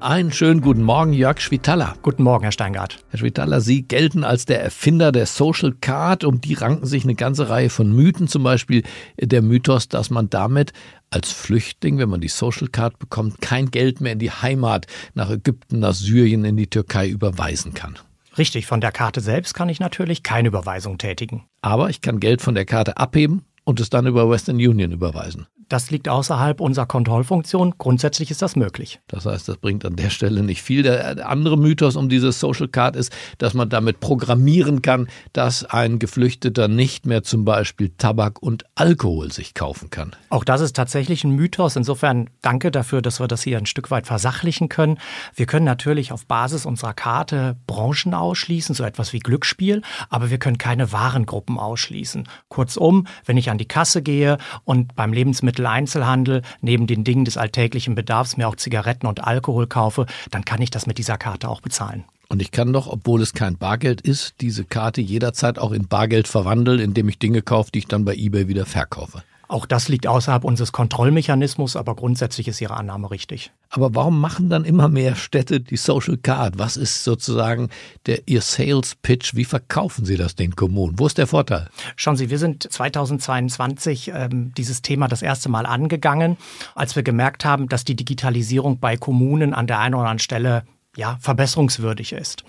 Einen 0.00 0.32
schönen 0.32 0.62
guten 0.62 0.82
Morgen, 0.82 1.12
Jörg 1.12 1.42
Schwitaler. 1.42 1.92
Guten 2.00 2.22
Morgen, 2.22 2.44
Herr 2.44 2.52
Steingart. 2.52 3.04
Herr 3.10 3.18
Schwitaler, 3.18 3.60
Sie 3.60 3.82
gelten 3.82 4.24
als 4.24 4.46
der 4.46 4.62
Erfinder 4.62 5.12
der 5.12 5.26
Social 5.26 5.74
Card. 5.78 6.24
Um 6.24 6.40
die 6.40 6.54
ranken 6.54 6.86
sich 6.86 7.04
eine 7.04 7.14
ganze 7.14 7.50
Reihe 7.50 7.68
von 7.68 7.94
Mythen, 7.94 8.26
zum 8.26 8.42
Beispiel 8.42 8.82
der 9.20 9.42
Mythos, 9.42 9.88
dass 9.88 10.08
man 10.08 10.30
damit 10.30 10.72
als 11.10 11.30
Flüchtling, 11.30 11.98
wenn 11.98 12.08
man 12.08 12.22
die 12.22 12.28
Social 12.28 12.68
Card 12.68 12.98
bekommt, 12.98 13.42
kein 13.42 13.70
Geld 13.70 14.00
mehr 14.00 14.14
in 14.14 14.18
die 14.18 14.30
Heimat, 14.30 14.86
nach 15.12 15.28
Ägypten, 15.28 15.80
nach 15.80 15.92
Syrien, 15.92 16.46
in 16.46 16.56
die 16.56 16.68
Türkei 16.68 17.06
überweisen 17.06 17.74
kann. 17.74 17.98
Richtig, 18.38 18.64
von 18.66 18.80
der 18.80 18.92
Karte 18.92 19.20
selbst 19.20 19.52
kann 19.52 19.68
ich 19.68 19.80
natürlich 19.80 20.22
keine 20.22 20.48
Überweisung 20.48 20.96
tätigen. 20.96 21.44
Aber 21.60 21.90
ich 21.90 22.00
kann 22.00 22.20
Geld 22.20 22.40
von 22.40 22.54
der 22.54 22.64
Karte 22.64 22.96
abheben 22.96 23.42
und 23.64 23.80
es 23.80 23.90
dann 23.90 24.06
über 24.06 24.30
Western 24.30 24.56
Union 24.56 24.92
überweisen. 24.92 25.46
Das 25.70 25.92
liegt 25.92 26.08
außerhalb 26.08 26.60
unserer 26.60 26.86
Kontrollfunktion. 26.86 27.74
Grundsätzlich 27.78 28.32
ist 28.32 28.42
das 28.42 28.56
möglich. 28.56 28.98
Das 29.06 29.24
heißt, 29.24 29.48
das 29.48 29.56
bringt 29.56 29.84
an 29.84 29.94
der 29.94 30.10
Stelle 30.10 30.42
nicht 30.42 30.62
viel. 30.62 30.82
Der 30.82 31.28
andere 31.28 31.56
Mythos 31.56 31.94
um 31.94 32.08
diese 32.08 32.32
Social 32.32 32.66
Card 32.66 32.96
ist, 32.96 33.12
dass 33.38 33.54
man 33.54 33.68
damit 33.68 34.00
programmieren 34.00 34.82
kann, 34.82 35.06
dass 35.32 35.64
ein 35.64 36.00
Geflüchteter 36.00 36.66
nicht 36.66 37.06
mehr 37.06 37.22
zum 37.22 37.44
Beispiel 37.44 37.92
Tabak 37.96 38.42
und 38.42 38.64
Alkohol 38.74 39.30
sich 39.30 39.54
kaufen 39.54 39.90
kann. 39.90 40.16
Auch 40.28 40.42
das 40.42 40.60
ist 40.60 40.74
tatsächlich 40.74 41.22
ein 41.22 41.30
Mythos. 41.30 41.76
Insofern 41.76 42.28
danke 42.42 42.72
dafür, 42.72 43.00
dass 43.00 43.20
wir 43.20 43.28
das 43.28 43.44
hier 43.44 43.56
ein 43.56 43.66
Stück 43.66 43.92
weit 43.92 44.08
versachlichen 44.08 44.68
können. 44.68 44.98
Wir 45.36 45.46
können 45.46 45.66
natürlich 45.66 46.10
auf 46.10 46.26
Basis 46.26 46.66
unserer 46.66 46.94
Karte 46.94 47.56
Branchen 47.68 48.12
ausschließen, 48.12 48.74
so 48.74 48.82
etwas 48.82 49.12
wie 49.12 49.20
Glücksspiel, 49.20 49.82
aber 50.08 50.30
wir 50.30 50.38
können 50.38 50.58
keine 50.58 50.90
Warengruppen 50.90 51.60
ausschließen. 51.60 52.28
Kurzum, 52.48 53.06
wenn 53.24 53.36
ich 53.36 53.50
an 53.50 53.58
die 53.58 53.68
Kasse 53.68 54.02
gehe 54.02 54.38
und 54.64 54.96
beim 54.96 55.12
Lebensmittel 55.12 55.59
Lebensmitteleinzelhandel 55.60 56.42
neben 56.60 56.86
den 56.86 57.04
Dingen 57.04 57.24
des 57.24 57.36
alltäglichen 57.36 57.94
Bedarfs 57.94 58.36
mir 58.36 58.48
auch 58.48 58.56
Zigaretten 58.56 59.06
und 59.06 59.24
Alkohol 59.24 59.66
kaufe, 59.66 60.06
dann 60.30 60.44
kann 60.44 60.62
ich 60.62 60.70
das 60.70 60.86
mit 60.86 60.98
dieser 60.98 61.18
Karte 61.18 61.48
auch 61.48 61.60
bezahlen. 61.60 62.04
Und 62.28 62.40
ich 62.40 62.52
kann 62.52 62.72
doch, 62.72 62.86
obwohl 62.86 63.22
es 63.22 63.32
kein 63.32 63.56
Bargeld 63.56 64.00
ist, 64.00 64.34
diese 64.40 64.64
Karte 64.64 65.00
jederzeit 65.00 65.58
auch 65.58 65.72
in 65.72 65.88
Bargeld 65.88 66.28
verwandeln, 66.28 66.78
indem 66.78 67.08
ich 67.08 67.18
Dinge 67.18 67.42
kaufe, 67.42 67.72
die 67.72 67.80
ich 67.80 67.88
dann 67.88 68.04
bei 68.04 68.14
eBay 68.14 68.46
wieder 68.46 68.66
verkaufe. 68.66 69.24
Auch 69.50 69.66
das 69.66 69.88
liegt 69.88 70.06
außerhalb 70.06 70.44
unseres 70.44 70.70
Kontrollmechanismus, 70.70 71.74
aber 71.74 71.96
grundsätzlich 71.96 72.46
ist 72.46 72.60
Ihre 72.60 72.76
Annahme 72.76 73.10
richtig. 73.10 73.50
Aber 73.68 73.92
warum 73.96 74.20
machen 74.20 74.48
dann 74.48 74.64
immer 74.64 74.88
mehr 74.88 75.16
Städte 75.16 75.60
die 75.60 75.76
Social 75.76 76.16
Card? 76.18 76.56
Was 76.56 76.76
ist 76.76 77.02
sozusagen 77.02 77.68
der, 78.06 78.28
Ihr 78.28 78.42
Sales 78.42 78.94
Pitch? 79.02 79.34
Wie 79.34 79.44
verkaufen 79.44 80.04
Sie 80.04 80.16
das 80.16 80.36
den 80.36 80.54
Kommunen? 80.54 81.00
Wo 81.00 81.06
ist 81.08 81.18
der 81.18 81.26
Vorteil? 81.26 81.68
Schauen 81.96 82.14
Sie, 82.14 82.30
wir 82.30 82.38
sind 82.38 82.72
2022 82.72 84.12
ähm, 84.14 84.54
dieses 84.56 84.82
Thema 84.82 85.08
das 85.08 85.20
erste 85.20 85.48
Mal 85.48 85.66
angegangen, 85.66 86.36
als 86.76 86.94
wir 86.94 87.02
gemerkt 87.02 87.44
haben, 87.44 87.68
dass 87.68 87.82
die 87.82 87.96
Digitalisierung 87.96 88.78
bei 88.78 88.96
Kommunen 88.96 89.52
an 89.52 89.66
der 89.66 89.80
einen 89.80 89.96
oder 89.96 90.04
anderen 90.04 90.20
Stelle 90.20 90.62
ja, 90.96 91.18
verbesserungswürdig 91.20 92.12
ist. 92.12 92.44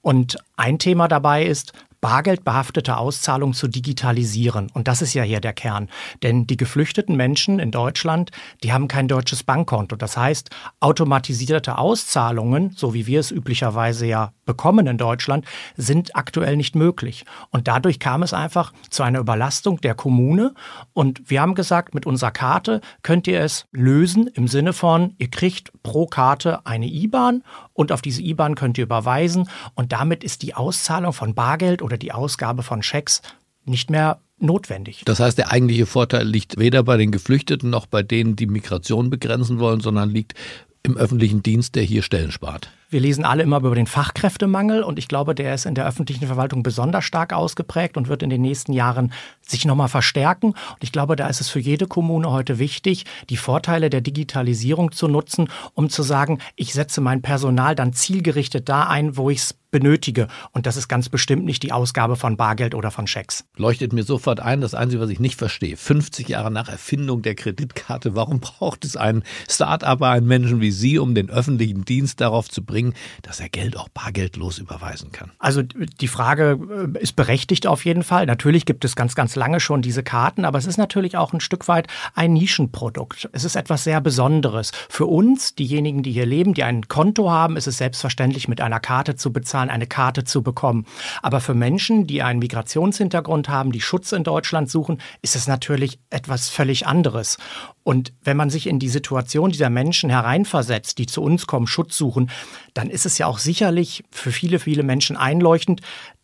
Und 0.00 0.38
ein 0.56 0.78
Thema 0.78 1.06
dabei 1.06 1.44
ist, 1.44 1.74
bargeldbehaftete 2.06 2.98
Auszahlung 2.98 3.52
zu 3.52 3.66
digitalisieren. 3.66 4.70
Und 4.72 4.86
das 4.86 5.02
ist 5.02 5.12
ja 5.14 5.24
hier 5.24 5.40
der 5.40 5.52
Kern. 5.52 5.88
Denn 6.22 6.46
die 6.46 6.56
geflüchteten 6.56 7.16
Menschen 7.16 7.58
in 7.58 7.72
Deutschland, 7.72 8.30
die 8.62 8.72
haben 8.72 8.86
kein 8.86 9.08
deutsches 9.08 9.42
Bankkonto. 9.42 9.96
Das 9.96 10.16
heißt, 10.16 10.50
automatisierte 10.78 11.78
Auszahlungen, 11.78 12.70
so 12.76 12.94
wie 12.94 13.08
wir 13.08 13.18
es 13.18 13.32
üblicherweise 13.32 14.06
ja 14.06 14.30
bekommen 14.46 14.86
in 14.86 14.96
Deutschland, 14.96 15.44
sind 15.76 16.16
aktuell 16.16 16.56
nicht 16.56 16.74
möglich. 16.74 17.24
Und 17.50 17.68
dadurch 17.68 17.98
kam 17.98 18.22
es 18.22 18.32
einfach 18.32 18.72
zu 18.88 19.02
einer 19.02 19.18
Überlastung 19.18 19.80
der 19.80 19.94
Kommune. 19.94 20.54
Und 20.94 21.28
wir 21.28 21.42
haben 21.42 21.54
gesagt, 21.54 21.94
mit 21.94 22.06
unserer 22.06 22.30
Karte 22.30 22.80
könnt 23.02 23.26
ihr 23.26 23.40
es 23.40 23.66
lösen 23.72 24.28
im 24.28 24.48
Sinne 24.48 24.72
von, 24.72 25.14
ihr 25.18 25.28
kriegt 25.28 25.72
pro 25.82 26.06
Karte 26.06 26.64
eine 26.64 26.86
IBAN 26.86 27.42
und 27.74 27.92
auf 27.92 28.00
diese 28.00 28.22
IBAN 28.22 28.54
könnt 28.54 28.78
ihr 28.78 28.84
überweisen. 28.84 29.50
Und 29.74 29.92
damit 29.92 30.24
ist 30.24 30.42
die 30.42 30.54
Auszahlung 30.54 31.12
von 31.12 31.34
Bargeld 31.34 31.82
oder 31.82 31.98
die 31.98 32.12
Ausgabe 32.12 32.62
von 32.62 32.82
Schecks 32.82 33.20
nicht 33.64 33.90
mehr 33.90 34.20
notwendig. 34.38 35.02
Das 35.04 35.20
heißt, 35.20 35.38
der 35.38 35.50
eigentliche 35.50 35.86
Vorteil 35.86 36.26
liegt 36.26 36.58
weder 36.58 36.82
bei 36.82 36.96
den 36.96 37.10
Geflüchteten 37.10 37.70
noch 37.70 37.86
bei 37.86 38.02
denen, 38.02 38.36
die 38.36 38.46
Migration 38.46 39.10
begrenzen 39.10 39.58
wollen, 39.58 39.80
sondern 39.80 40.10
liegt 40.10 40.34
im 40.82 40.96
öffentlichen 40.96 41.42
Dienst, 41.42 41.74
der 41.74 41.82
hier 41.82 42.02
Stellen 42.02 42.30
spart. 42.30 42.70
Wir 42.88 43.00
lesen 43.00 43.24
alle 43.24 43.42
immer 43.42 43.56
über 43.56 43.74
den 43.74 43.88
Fachkräftemangel 43.88 44.84
und 44.84 44.96
ich 45.00 45.08
glaube, 45.08 45.34
der 45.34 45.52
ist 45.54 45.66
in 45.66 45.74
der 45.74 45.88
öffentlichen 45.88 46.28
Verwaltung 46.28 46.62
besonders 46.62 47.04
stark 47.04 47.32
ausgeprägt 47.32 47.96
und 47.96 48.06
wird 48.06 48.22
in 48.22 48.30
den 48.30 48.40
nächsten 48.40 48.72
Jahren 48.72 49.12
sich 49.42 49.64
nochmal 49.64 49.88
verstärken. 49.88 50.50
Und 50.50 50.82
ich 50.82 50.92
glaube, 50.92 51.16
da 51.16 51.26
ist 51.26 51.40
es 51.40 51.48
für 51.48 51.58
jede 51.58 51.88
Kommune 51.88 52.30
heute 52.30 52.60
wichtig, 52.60 53.04
die 53.28 53.36
Vorteile 53.36 53.90
der 53.90 54.02
Digitalisierung 54.02 54.92
zu 54.92 55.08
nutzen, 55.08 55.48
um 55.74 55.90
zu 55.90 56.04
sagen, 56.04 56.38
ich 56.54 56.74
setze 56.74 57.00
mein 57.00 57.22
Personal 57.22 57.74
dann 57.74 57.92
zielgerichtet 57.92 58.68
da 58.68 58.84
ein, 58.84 59.16
wo 59.16 59.30
ich 59.30 59.38
es 59.38 59.58
benötige. 59.78 60.28
Und 60.52 60.64
das 60.64 60.78
ist 60.78 60.88
ganz 60.88 61.10
bestimmt 61.10 61.44
nicht 61.44 61.62
die 61.62 61.70
Ausgabe 61.70 62.16
von 62.16 62.38
Bargeld 62.38 62.74
oder 62.74 62.90
von 62.90 63.06
Schecks. 63.06 63.44
Leuchtet 63.56 63.92
mir 63.92 64.04
sofort 64.04 64.40
ein, 64.40 64.62
das 64.62 64.72
Einzige, 64.72 65.02
was 65.02 65.10
ich 65.10 65.20
nicht 65.20 65.36
verstehe, 65.36 65.76
50 65.76 66.28
Jahre 66.28 66.50
nach 66.50 66.70
Erfindung 66.70 67.20
der 67.20 67.34
Kreditkarte, 67.34 68.14
warum 68.14 68.40
braucht 68.40 68.86
es 68.86 68.96
einen 68.96 69.22
Start-upper, 69.50 70.08
einen 70.08 70.26
Menschen 70.26 70.62
wie 70.62 70.70
Sie, 70.70 70.98
um 70.98 71.14
den 71.14 71.28
öffentlichen 71.28 71.84
Dienst 71.84 72.22
darauf 72.22 72.48
zu 72.48 72.64
bringen, 72.64 72.94
dass 73.20 73.38
er 73.38 73.50
Geld 73.50 73.76
auch 73.76 73.90
bargeldlos 73.90 74.58
überweisen 74.58 75.12
kann? 75.12 75.32
Also 75.38 75.60
die 75.62 76.08
Frage 76.08 76.58
äh, 76.94 77.02
ist 77.02 77.14
berechtigt 77.14 77.66
auf 77.66 77.84
jeden 77.84 78.02
Fall. 78.02 78.24
Natürlich 78.24 78.64
gibt 78.64 78.86
es 78.86 78.96
ganz, 78.96 79.14
ganz 79.14 79.36
lange 79.36 79.60
schon 79.60 79.82
diese 79.82 80.02
Karten, 80.02 80.46
aber 80.46 80.58
es 80.58 80.64
ist 80.64 80.78
natürlich 80.78 81.18
auch 81.18 81.34
ein 81.34 81.40
Stück 81.40 81.68
weit 81.68 81.86
ein 82.14 82.32
Nischenprodukt. 82.32 83.28
Es 83.32 83.44
ist 83.44 83.56
etwas 83.56 83.84
sehr 83.84 84.00
Besonderes. 84.00 84.72
Für 84.88 85.04
uns, 85.04 85.54
diejenigen, 85.54 86.02
die 86.02 86.12
hier 86.12 86.26
leben, 86.26 86.54
die 86.54 86.64
ein 86.64 86.88
Konto 86.88 87.30
haben, 87.30 87.58
ist 87.58 87.66
es 87.66 87.76
selbstverständlich, 87.76 88.48
mit 88.48 88.62
einer 88.62 88.80
Karte 88.80 89.16
zu 89.16 89.32
bezahlen 89.32 89.65
Zahlen 89.66 89.70
eine 89.70 89.86
Karte 89.86 90.24
zu 90.24 90.42
bekommen. 90.42 90.86
Aber 91.22 91.40
für 91.40 91.54
Menschen, 91.54 92.06
die 92.06 92.22
einen 92.22 92.38
Migrationshintergrund 92.38 93.48
haben, 93.48 93.72
die 93.72 93.80
Schutz 93.80 94.12
in 94.12 94.24
Deutschland 94.24 94.70
suchen, 94.70 95.00
ist 95.22 95.36
es 95.36 95.46
natürlich 95.46 95.98
etwas 96.10 96.48
völlig 96.48 96.86
anderes. 96.86 97.38
Und 97.82 98.12
wenn 98.22 98.36
man 98.36 98.50
sich 98.50 98.66
in 98.66 98.78
die 98.78 98.88
Situation 98.88 99.50
dieser 99.50 99.70
Menschen 99.70 100.10
hereinversetzt, 100.10 100.98
die 100.98 101.06
zu 101.06 101.22
uns 101.22 101.46
kommen, 101.46 101.66
Schutz 101.66 101.96
suchen, 101.96 102.30
dann 102.74 102.90
ist 102.90 103.06
es 103.06 103.18
ja 103.18 103.26
auch 103.26 103.38
sicherlich 103.38 104.04
für 104.10 104.32
viele, 104.32 104.58
viele 104.58 104.82
Menschen 104.82 105.16
einleuchtend, 105.16 105.80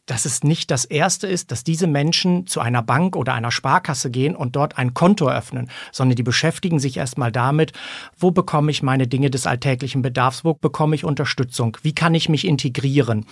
dass 0.06 0.24
es 0.24 0.42
nicht 0.42 0.70
das 0.70 0.84
Erste 0.84 1.26
ist, 1.26 1.52
dass 1.52 1.62
diese 1.62 1.86
Menschen 1.86 2.46
zu 2.46 2.60
einer 2.60 2.82
Bank 2.82 3.14
oder 3.14 3.34
einer 3.34 3.52
Sparkasse 3.52 4.10
gehen 4.10 4.34
und 4.34 4.56
dort 4.56 4.76
ein 4.78 4.94
Konto 4.94 5.28
öffnen, 5.28 5.70
sondern 5.92 6.16
die 6.16 6.22
beschäftigen 6.22 6.80
sich 6.80 6.96
erstmal 6.96 7.30
damit, 7.30 7.72
wo 8.16 8.32
bekomme 8.32 8.70
ich 8.70 8.82
meine 8.82 9.06
Dinge 9.06 9.30
des 9.30 9.46
alltäglichen 9.46 10.02
Bedarfs, 10.02 10.44
wo 10.44 10.54
bekomme 10.54 10.96
ich 10.96 11.04
Unterstützung, 11.04 11.76
wie 11.82 11.94
kann 11.94 12.14
ich 12.14 12.28
mich 12.28 12.46
integrieren. 12.46 13.26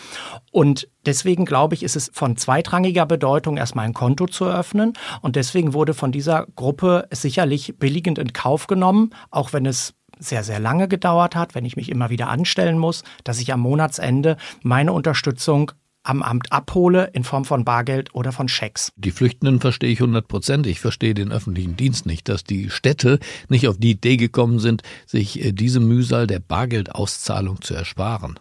Und 0.53 0.89
deswegen 1.07 1.45
glaube 1.45 1.75
ich, 1.75 1.83
ist 1.83 1.97
es 1.97 2.11
von 2.15 2.37
zweitrangiger 2.37 3.07
Bedeutung, 3.07 3.57
erstmal 3.57 3.87
ein 3.87 3.95
Konto 3.95 4.27
zu 4.27 4.45
eröffnen. 4.45 4.93
Und 5.23 5.37
deswegen 5.37 5.75
wurde 5.75 5.95
von 5.95 6.12
dieser 6.12 6.47
Gruppe 6.55 7.09
sicherlich 7.11 7.79
billigend 7.79 8.19
in 8.19 8.33
Kauf 8.33 8.69
genommen, 8.69 9.11
auch 9.31 9.53
wenn 9.53 9.67
es 9.67 9.95
sehr, 10.19 10.45
sehr 10.45 10.61
lange 10.61 10.87
gedauert 10.87 11.35
hat, 11.35 11.55
wenn 11.55 11.65
ich 11.65 11.77
mich 11.77 11.89
immer 11.89 12.11
wieder 12.11 12.29
anstellen 12.29 12.79
muss, 12.79 13.03
dass 13.25 13.41
ich 13.41 13.53
am 13.53 13.61
Monatsende 13.61 14.37
meine 14.62 14.93
Unterstützung 14.93 15.73
am 16.11 16.25
Amt 16.25 16.50
abhole 16.50 17.09
in 17.12 17.23
Form 17.23 17.45
von 17.45 17.64
Bargeld 17.64 18.12
oder 18.17 18.33
von 18.33 18.49
Schecks. 18.49 18.93
Die 18.97 19.12
Flüchtenden 19.12 19.61
verstehe 19.61 19.90
ich 19.90 20.00
hundertprozentig. 20.00 20.73
Ich 20.73 20.81
verstehe 20.81 21.14
den 21.14 21.31
öffentlichen 21.31 21.76
Dienst 21.76 22.05
nicht, 22.05 22.29
dass 22.29 22.43
die 22.43 22.69
Städte 22.69 23.21
nicht 23.49 23.69
auf 23.69 23.79
die 23.79 23.93
Idee 23.93 24.17
gekommen 24.17 24.59
sind, 24.59 24.83
sich 25.07 25.43
äh, 25.45 25.52
diese 25.52 25.79
Mühsal 25.79 26.26
der 26.26 26.40
Bargeldauszahlung 26.40 27.62
zu 27.62 27.75
ersparen 27.75 28.40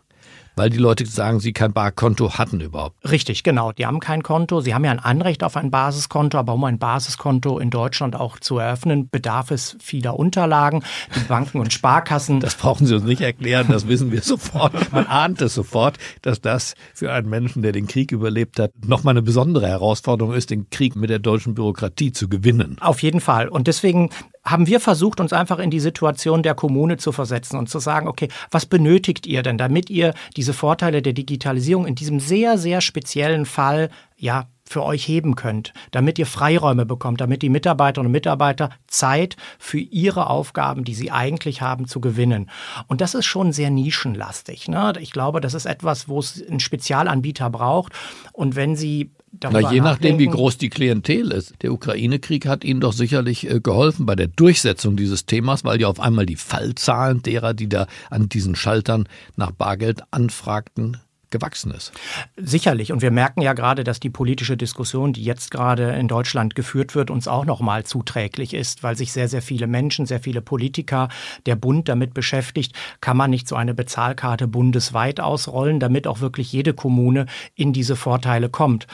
weil 0.56 0.70
die 0.70 0.78
Leute 0.78 1.06
sagen, 1.06 1.40
sie 1.40 1.54
kein 1.54 1.74
Barkonto 1.74 2.38
hatten 2.38 2.60
überhaupt. 2.60 3.10
Richtig, 3.10 3.44
genau. 3.44 3.72
Die 3.72 3.86
haben 3.86 4.00
kein 4.00 4.24
Konto. 4.24 4.62
Sie 4.62 4.74
haben 4.74 4.84
ja 4.86 4.92
ein 4.92 5.00
Anrecht 5.00 5.44
auf 5.44 5.56
ein 5.58 5.72
Basiskonto, 5.72 6.38
aber 6.38 6.54
um 6.54 6.64
ein 6.66 6.80
Basiskonto 6.80 7.60
in 7.60 7.70
Deutschland 7.70 8.16
auch 8.16 8.40
zu 8.40 8.58
eröffnen, 8.58 9.10
bedarf 9.10 9.52
es 9.52 9.78
vieler 9.80 10.18
Unterlagen. 10.18 10.84
Die 11.16 11.28
Banken 11.28 11.60
und 11.60 11.74
Sparkassen. 11.74 12.40
Das 12.40 12.56
brauchen 12.56 12.86
Sie 12.86 12.96
uns 12.96 13.04
nicht 13.04 13.22
erklären, 13.22 13.68
das 13.70 13.88
wissen 13.88 14.12
wir 14.12 14.22
sofort. 14.22 14.92
Man 14.92 15.08
ahnt 15.08 15.42
es 15.42 15.54
sofort, 15.54 15.98
dass 16.22 16.42
das 16.42 16.76
für 16.94 17.12
einen 17.12 17.30
Menschen, 17.30 17.62
der 17.62 17.72
den 17.72 17.88
Krieg 17.88 18.12
überlebt 18.12 18.60
hat, 18.60 18.72
nochmal 18.86 19.14
eine 19.14 19.22
besondere 19.22 19.68
Herausforderung 19.68 20.34
ist, 20.34 20.50
den 20.50 20.70
Krieg 20.70 20.96
mit 20.96 21.10
der 21.10 21.20
deutschen 21.20 21.56
Bürokratie 21.56 22.12
zu 22.12 22.28
gewinnen. 22.28 22.78
Auf 22.82 23.02
jeden 23.02 23.22
Fall. 23.22 23.48
Und 23.48 23.68
deswegen 23.68 24.10
haben 24.50 24.68
wir 24.68 24.80
versucht, 24.80 25.20
uns 25.20 25.34
einfach 25.34 25.60
in 25.60 25.72
die 25.72 25.80
Situation 25.80 26.44
der 26.44 26.56
Kommune 26.56 26.98
zu 26.98 27.12
versetzen 27.12 27.58
und 27.58 27.70
zu 27.70 27.80
sagen, 27.80 28.08
okay, 28.08 28.30
was 28.52 28.66
benötigt 28.66 29.28
ihr 29.28 29.44
denn, 29.44 29.58
damit 29.58 29.90
ihr 29.90 30.14
diese 30.36 30.54
Vorteile 30.54 31.02
der 31.02 31.14
Digitalisierung 31.14 31.86
in 31.86 31.96
diesem 31.96 32.20
sehr, 32.20 32.58
sehr 32.58 32.82
speziellen 32.82 33.46
Fall, 33.46 33.90
ja, 34.18 34.48
für 34.70 34.84
euch 34.84 35.08
heben 35.08 35.34
könnt, 35.34 35.74
damit 35.90 36.20
ihr 36.20 36.28
Freiräume 36.28 36.86
bekommt, 36.86 37.22
damit 37.22 37.42
die 37.42 37.50
Mitarbeiterinnen 37.50 38.10
und 38.10 38.12
Mitarbeiter 38.12 38.70
Zeit 38.86 39.36
für 39.58 39.80
ihre 39.80 40.30
Aufgaben, 40.30 40.84
die 40.84 40.94
sie 40.94 41.10
eigentlich 41.10 41.64
haben, 41.64 41.88
zu 41.88 42.00
gewinnen. 42.00 42.52
Und 42.86 43.02
das 43.02 43.16
ist 43.16 43.26
schon 43.26 43.52
sehr 43.52 43.72
nischenlastig. 43.72 44.68
Ne? 44.68 44.94
Ich 45.00 45.10
glaube, 45.10 45.42
das 45.42 45.56
ist 45.56 45.66
etwas, 45.66 46.08
wo 46.08 46.20
es 46.20 46.46
einen 46.48 46.60
Spezialanbieter 46.60 47.50
braucht. 47.50 47.94
Und 48.32 48.56
wenn 48.56 48.76
Sie 48.76 49.10
na, 49.42 49.72
je 49.72 49.82
nachdem, 49.82 50.18
wie 50.18 50.28
groß 50.28 50.58
die 50.58 50.70
Klientel 50.70 51.32
ist. 51.32 51.54
Der 51.62 51.72
Ukraine-Krieg 51.72 52.48
hat 52.48 52.64
Ihnen 52.64 52.82
doch 52.82 52.94
sicherlich 52.94 53.50
äh, 53.50 53.60
geholfen 53.60 54.06
bei 54.08 54.16
der 54.16 54.28
Durchsetzung 54.28 54.98
dieses 54.98 55.26
Themas, 55.28 55.64
weil 55.64 55.80
ja 55.80 55.88
auf 55.88 56.00
einmal 56.00 56.26
die 56.26 56.36
Fallzahlen 56.36 57.22
derer, 57.22 57.54
die 57.54 57.70
da 57.70 57.86
an 58.10 58.28
diesen 58.28 58.56
Schaltern 58.56 59.08
nach 59.36 59.52
Bargeld 59.52 60.02
anfragten, 60.10 60.98
gewachsen 61.30 61.72
ist. 61.72 61.92
Sicherlich. 62.38 62.92
Und 62.92 63.02
wir 63.02 63.12
merken 63.12 63.42
ja 63.42 63.54
gerade, 63.54 63.84
dass 63.84 64.00
die 64.00 64.10
politische 64.10 64.58
Diskussion, 64.58 65.14
die 65.14 65.24
jetzt 65.24 65.52
gerade 65.52 65.92
in 65.92 66.08
Deutschland 66.08 66.56
geführt 66.56 66.96
wird, 66.96 67.12
uns 67.12 67.28
auch 67.28 67.46
noch 67.46 67.60
mal 67.60 67.84
zuträglich 67.84 68.54
ist, 68.54 68.84
weil 68.84 68.98
sich 68.98 69.12
sehr, 69.12 69.28
sehr 69.28 69.42
viele 69.42 69.68
Menschen, 69.68 70.06
sehr 70.06 70.20
viele 70.20 70.42
Politiker, 70.42 71.10
der 71.46 71.56
Bund 71.56 71.90
damit 71.90 72.14
beschäftigt, 72.14 72.74
kann 73.02 73.18
man 73.18 73.30
nicht 73.30 73.48
so 73.48 73.56
eine 73.56 73.74
Bezahlkarte 73.74 74.48
bundesweit 74.48 75.20
ausrollen, 75.20 75.80
damit 75.80 76.08
auch 76.08 76.22
wirklich 76.22 76.52
jede 76.52 76.74
Kommune 76.74 77.26
in 77.56 77.74
diese 77.74 77.96
Vorteile 77.96 78.50
kommt 78.50 78.88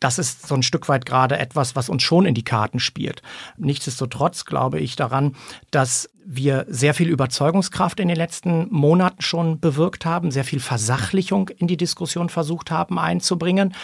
das 0.00 0.18
ist 0.18 0.48
so 0.48 0.54
ein 0.54 0.62
Stück 0.62 0.88
weit 0.88 1.06
gerade 1.06 1.38
etwas, 1.38 1.76
was 1.76 1.88
uns 1.88 2.02
schon 2.02 2.26
in 2.26 2.34
die 2.34 2.42
Karten 2.42 2.80
spielt. 2.80 3.22
Nichtsdestotrotz 3.58 4.46
glaube 4.46 4.80
ich 4.80 4.96
daran, 4.96 5.36
dass 5.70 6.10
wir 6.24 6.64
sehr 6.68 6.94
viel 6.94 7.08
Überzeugungskraft 7.08 8.00
in 8.00 8.08
den 8.08 8.16
letzten 8.16 8.66
Monaten 8.70 9.20
schon 9.20 9.60
bewirkt 9.60 10.06
haben, 10.06 10.30
sehr 10.30 10.44
viel 10.44 10.60
Versachlichung 10.60 11.50
in 11.50 11.66
die 11.66 11.76
Diskussion 11.76 12.30
versucht 12.30 12.70
haben 12.70 12.98
einzubringen. 12.98 13.74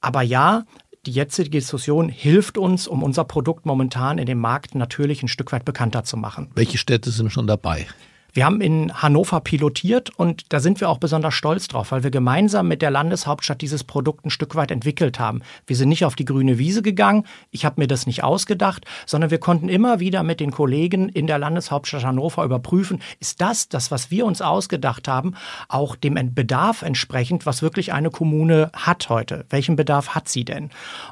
Aber 0.00 0.22
ja, 0.22 0.64
die 1.06 1.12
jetzige 1.12 1.50
Diskussion 1.50 2.08
hilft 2.08 2.58
uns, 2.58 2.88
um 2.88 3.02
unser 3.02 3.24
Produkt 3.24 3.66
momentan 3.66 4.18
in 4.18 4.26
dem 4.26 4.38
Markt 4.38 4.74
natürlich 4.74 5.22
ein 5.22 5.28
Stück 5.28 5.52
weit 5.52 5.64
bekannter 5.64 6.04
zu 6.04 6.16
machen. 6.16 6.50
Welche 6.54 6.78
Städte 6.78 7.10
sind 7.10 7.30
schon 7.32 7.46
dabei? 7.46 7.86
Wir 8.32 8.44
haben 8.44 8.60
in 8.60 8.92
Hannover 8.92 9.40
pilotiert 9.40 10.10
und 10.10 10.52
da 10.52 10.60
sind 10.60 10.80
wir 10.80 10.90
auch 10.90 10.98
besonders 10.98 11.34
stolz 11.34 11.66
drauf, 11.66 11.92
weil 11.92 12.02
wir 12.02 12.10
gemeinsam 12.10 12.68
mit 12.68 12.82
der 12.82 12.90
Landeshauptstadt 12.90 13.62
dieses 13.62 13.84
Produkt 13.84 14.26
ein 14.26 14.30
Stück 14.30 14.54
weit 14.54 14.70
entwickelt 14.70 15.18
haben. 15.18 15.40
Wir 15.66 15.76
sind 15.76 15.88
nicht 15.88 16.04
auf 16.04 16.14
die 16.14 16.26
grüne 16.26 16.58
Wiese 16.58 16.82
gegangen, 16.82 17.24
ich 17.50 17.64
habe 17.64 17.80
mir 17.80 17.86
das 17.86 18.06
nicht 18.06 18.22
ausgedacht, 18.22 18.84
sondern 19.06 19.30
wir 19.30 19.38
konnten 19.38 19.68
immer 19.68 19.98
wieder 19.98 20.22
mit 20.22 20.40
den 20.40 20.50
Kollegen 20.50 21.08
in 21.08 21.26
der 21.26 21.38
Landeshauptstadt 21.38 22.04
Hannover 22.04 22.44
überprüfen, 22.44 23.00
ist 23.18 23.40
das, 23.40 23.68
das, 23.68 23.90
was 23.90 24.10
wir 24.10 24.26
uns 24.26 24.42
ausgedacht 24.42 25.08
haben, 25.08 25.34
auch 25.68 25.96
dem 25.96 26.18
Bedarf 26.34 26.82
entsprechend, 26.82 27.46
was 27.46 27.62
wirklich 27.62 27.92
eine 27.92 28.10
Kommune 28.10 28.70
hat 28.74 29.08
heute. 29.08 29.46
Welchen 29.48 29.76
Bedarf 29.76 30.10
hat 30.10 30.28
sie 30.28 30.44
denn? 30.44 30.70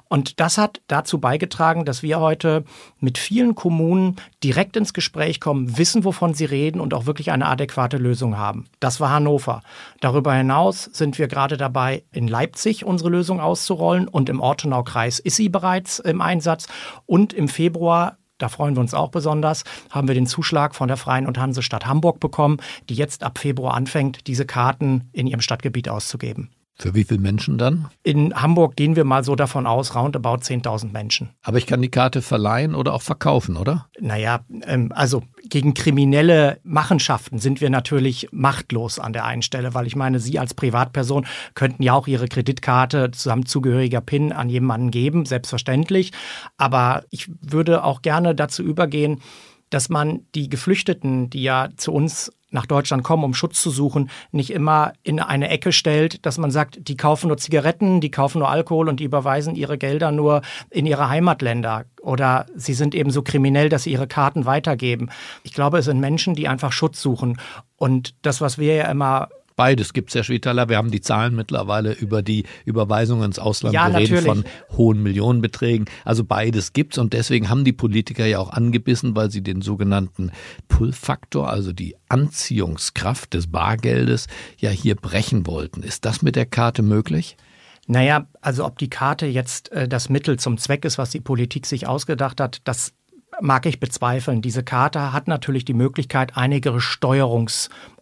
Und 0.08 0.38
das 0.40 0.58
hat 0.58 0.82
dazu 0.88 1.18
beigetragen, 1.18 1.84
dass 1.84 2.02
wir 2.02 2.20
heute 2.20 2.64
mit 3.00 3.16
vielen 3.16 3.54
Kommunen 3.54 4.16
direkt 4.44 4.76
ins 4.76 4.92
Gespräch 4.92 5.40
kommen, 5.40 5.78
wissen, 5.78 6.04
wovon 6.04 6.34
sie 6.34 6.44
reden 6.44 6.80
und 6.80 6.92
auch 6.92 7.05
wirklich 7.06 7.30
eine 7.30 7.46
adäquate 7.46 7.96
Lösung 7.96 8.36
haben. 8.36 8.66
Das 8.80 9.00
war 9.00 9.10
Hannover. 9.10 9.62
Darüber 10.00 10.34
hinaus 10.34 10.84
sind 10.84 11.18
wir 11.18 11.28
gerade 11.28 11.56
dabei, 11.56 12.04
in 12.12 12.28
Leipzig 12.28 12.84
unsere 12.84 13.10
Lösung 13.10 13.40
auszurollen 13.40 14.08
und 14.08 14.28
im 14.28 14.40
Ortenau-Kreis 14.40 15.18
ist 15.18 15.36
sie 15.36 15.48
bereits 15.48 15.98
im 15.98 16.20
Einsatz. 16.20 16.66
Und 17.06 17.32
im 17.32 17.48
Februar 17.48 18.18
da 18.38 18.50
freuen 18.50 18.76
wir 18.76 18.80
uns 18.80 18.92
auch 18.92 19.10
besonders, 19.10 19.64
haben 19.90 20.08
wir 20.08 20.14
den 20.14 20.26
Zuschlag 20.26 20.74
von 20.74 20.88
der 20.88 20.98
Freien 20.98 21.26
und 21.26 21.38
Hansestadt 21.38 21.86
Hamburg 21.86 22.20
bekommen, 22.20 22.58
die 22.90 22.94
jetzt 22.94 23.22
ab 23.22 23.38
Februar 23.38 23.72
anfängt, 23.72 24.26
diese 24.26 24.44
Karten 24.44 25.08
in 25.12 25.26
ihrem 25.26 25.40
Stadtgebiet 25.40 25.88
auszugeben. 25.88 26.50
Für 26.78 26.94
wie 26.94 27.04
viele 27.04 27.20
Menschen 27.20 27.56
dann? 27.56 27.88
In 28.02 28.34
Hamburg 28.34 28.76
gehen 28.76 28.96
wir 28.96 29.04
mal 29.04 29.24
so 29.24 29.34
davon 29.34 29.66
aus, 29.66 29.94
roundabout 29.94 30.42
10.000 30.42 30.92
Menschen. 30.92 31.30
Aber 31.42 31.56
ich 31.56 31.66
kann 31.66 31.80
die 31.80 31.90
Karte 31.90 32.20
verleihen 32.20 32.74
oder 32.74 32.92
auch 32.92 33.00
verkaufen, 33.00 33.56
oder? 33.56 33.88
Naja, 33.98 34.40
ähm, 34.64 34.92
also 34.94 35.22
gegen 35.48 35.72
kriminelle 35.72 36.60
Machenschaften 36.64 37.38
sind 37.38 37.62
wir 37.62 37.70
natürlich 37.70 38.28
machtlos 38.30 38.98
an 38.98 39.14
der 39.14 39.24
einen 39.24 39.40
Stelle, 39.40 39.72
weil 39.72 39.86
ich 39.86 39.96
meine, 39.96 40.20
Sie 40.20 40.38
als 40.38 40.52
Privatperson 40.52 41.26
könnten 41.54 41.82
ja 41.82 41.94
auch 41.94 42.06
Ihre 42.06 42.28
Kreditkarte 42.28 43.10
zusammen 43.10 43.46
zugehöriger 43.46 44.02
PIN 44.02 44.32
an 44.32 44.50
jemanden 44.50 44.90
geben, 44.90 45.24
selbstverständlich. 45.24 46.12
Aber 46.58 47.04
ich 47.10 47.30
würde 47.40 47.84
auch 47.84 48.02
gerne 48.02 48.34
dazu 48.34 48.62
übergehen, 48.62 49.22
dass 49.70 49.88
man 49.88 50.20
die 50.34 50.48
Geflüchteten, 50.48 51.30
die 51.30 51.42
ja 51.42 51.68
zu 51.76 51.92
uns 51.92 52.32
nach 52.50 52.66
Deutschland 52.66 53.02
kommen, 53.02 53.24
um 53.24 53.34
Schutz 53.34 53.60
zu 53.60 53.70
suchen, 53.70 54.08
nicht 54.30 54.50
immer 54.50 54.92
in 55.02 55.20
eine 55.20 55.48
Ecke 55.48 55.72
stellt, 55.72 56.24
dass 56.24 56.38
man 56.38 56.50
sagt, 56.50 56.88
die 56.88 56.96
kaufen 56.96 57.28
nur 57.28 57.36
Zigaretten, 57.36 58.00
die 58.00 58.10
kaufen 58.10 58.38
nur 58.38 58.48
Alkohol 58.48 58.88
und 58.88 59.00
die 59.00 59.04
überweisen 59.04 59.56
ihre 59.56 59.78
Gelder 59.78 60.12
nur 60.12 60.42
in 60.70 60.86
ihre 60.86 61.08
Heimatländer. 61.08 61.84
Oder 62.00 62.46
sie 62.54 62.74
sind 62.74 62.94
eben 62.94 63.10
so 63.10 63.22
kriminell, 63.22 63.68
dass 63.68 63.82
sie 63.82 63.92
ihre 63.92 64.06
Karten 64.06 64.46
weitergeben. 64.46 65.10
Ich 65.42 65.52
glaube, 65.52 65.78
es 65.78 65.84
sind 65.86 66.00
Menschen, 66.00 66.34
die 66.34 66.48
einfach 66.48 66.72
Schutz 66.72 67.02
suchen. 67.02 67.38
Und 67.76 68.14
das, 68.22 68.40
was 68.40 68.58
wir 68.58 68.74
ja 68.76 68.90
immer 68.90 69.28
Beides 69.56 69.94
gibt 69.94 70.10
es, 70.10 70.14
Herr 70.14 70.22
Schwitaler. 70.22 70.68
Wir 70.68 70.76
haben 70.76 70.90
die 70.90 71.00
Zahlen 71.00 71.34
mittlerweile 71.34 71.92
über 71.92 72.22
die 72.22 72.44
Überweisungen 72.66 73.24
ins 73.24 73.38
Ausland. 73.38 73.74
Ja, 73.74 73.88
Wir 73.88 73.96
reden 73.96 74.14
natürlich. 74.14 74.44
von 74.44 74.44
hohen 74.76 75.02
Millionenbeträgen. 75.02 75.86
Also 76.04 76.24
beides 76.24 76.74
gibt's 76.74 76.98
und 76.98 77.14
deswegen 77.14 77.48
haben 77.48 77.64
die 77.64 77.72
Politiker 77.72 78.26
ja 78.26 78.38
auch 78.38 78.50
angebissen, 78.50 79.16
weil 79.16 79.30
sie 79.30 79.40
den 79.40 79.62
sogenannten 79.62 80.30
Pull-Faktor, 80.68 81.48
also 81.48 81.72
die 81.72 81.96
Anziehungskraft 82.10 83.32
des 83.32 83.46
Bargeldes, 83.46 84.26
ja 84.58 84.68
hier 84.68 84.94
brechen 84.94 85.46
wollten. 85.46 85.82
Ist 85.82 86.04
das 86.04 86.20
mit 86.20 86.36
der 86.36 86.46
Karte 86.46 86.82
möglich? 86.82 87.38
Naja, 87.86 88.26
also 88.42 88.66
ob 88.66 88.78
die 88.78 88.90
Karte 88.90 89.24
jetzt 89.24 89.72
äh, 89.72 89.88
das 89.88 90.10
Mittel 90.10 90.38
zum 90.38 90.58
Zweck 90.58 90.84
ist, 90.84 90.98
was 90.98 91.10
die 91.10 91.20
Politik 91.20 91.64
sich 91.64 91.86
ausgedacht 91.86 92.42
hat, 92.42 92.60
das 92.64 92.92
mag 93.40 93.66
ich 93.66 93.80
bezweifeln. 93.80 94.42
Diese 94.42 94.62
Karte 94.62 95.12
hat 95.12 95.28
natürlich 95.28 95.64
die 95.64 95.74
Möglichkeit, 95.74 96.36
einige 96.36 96.80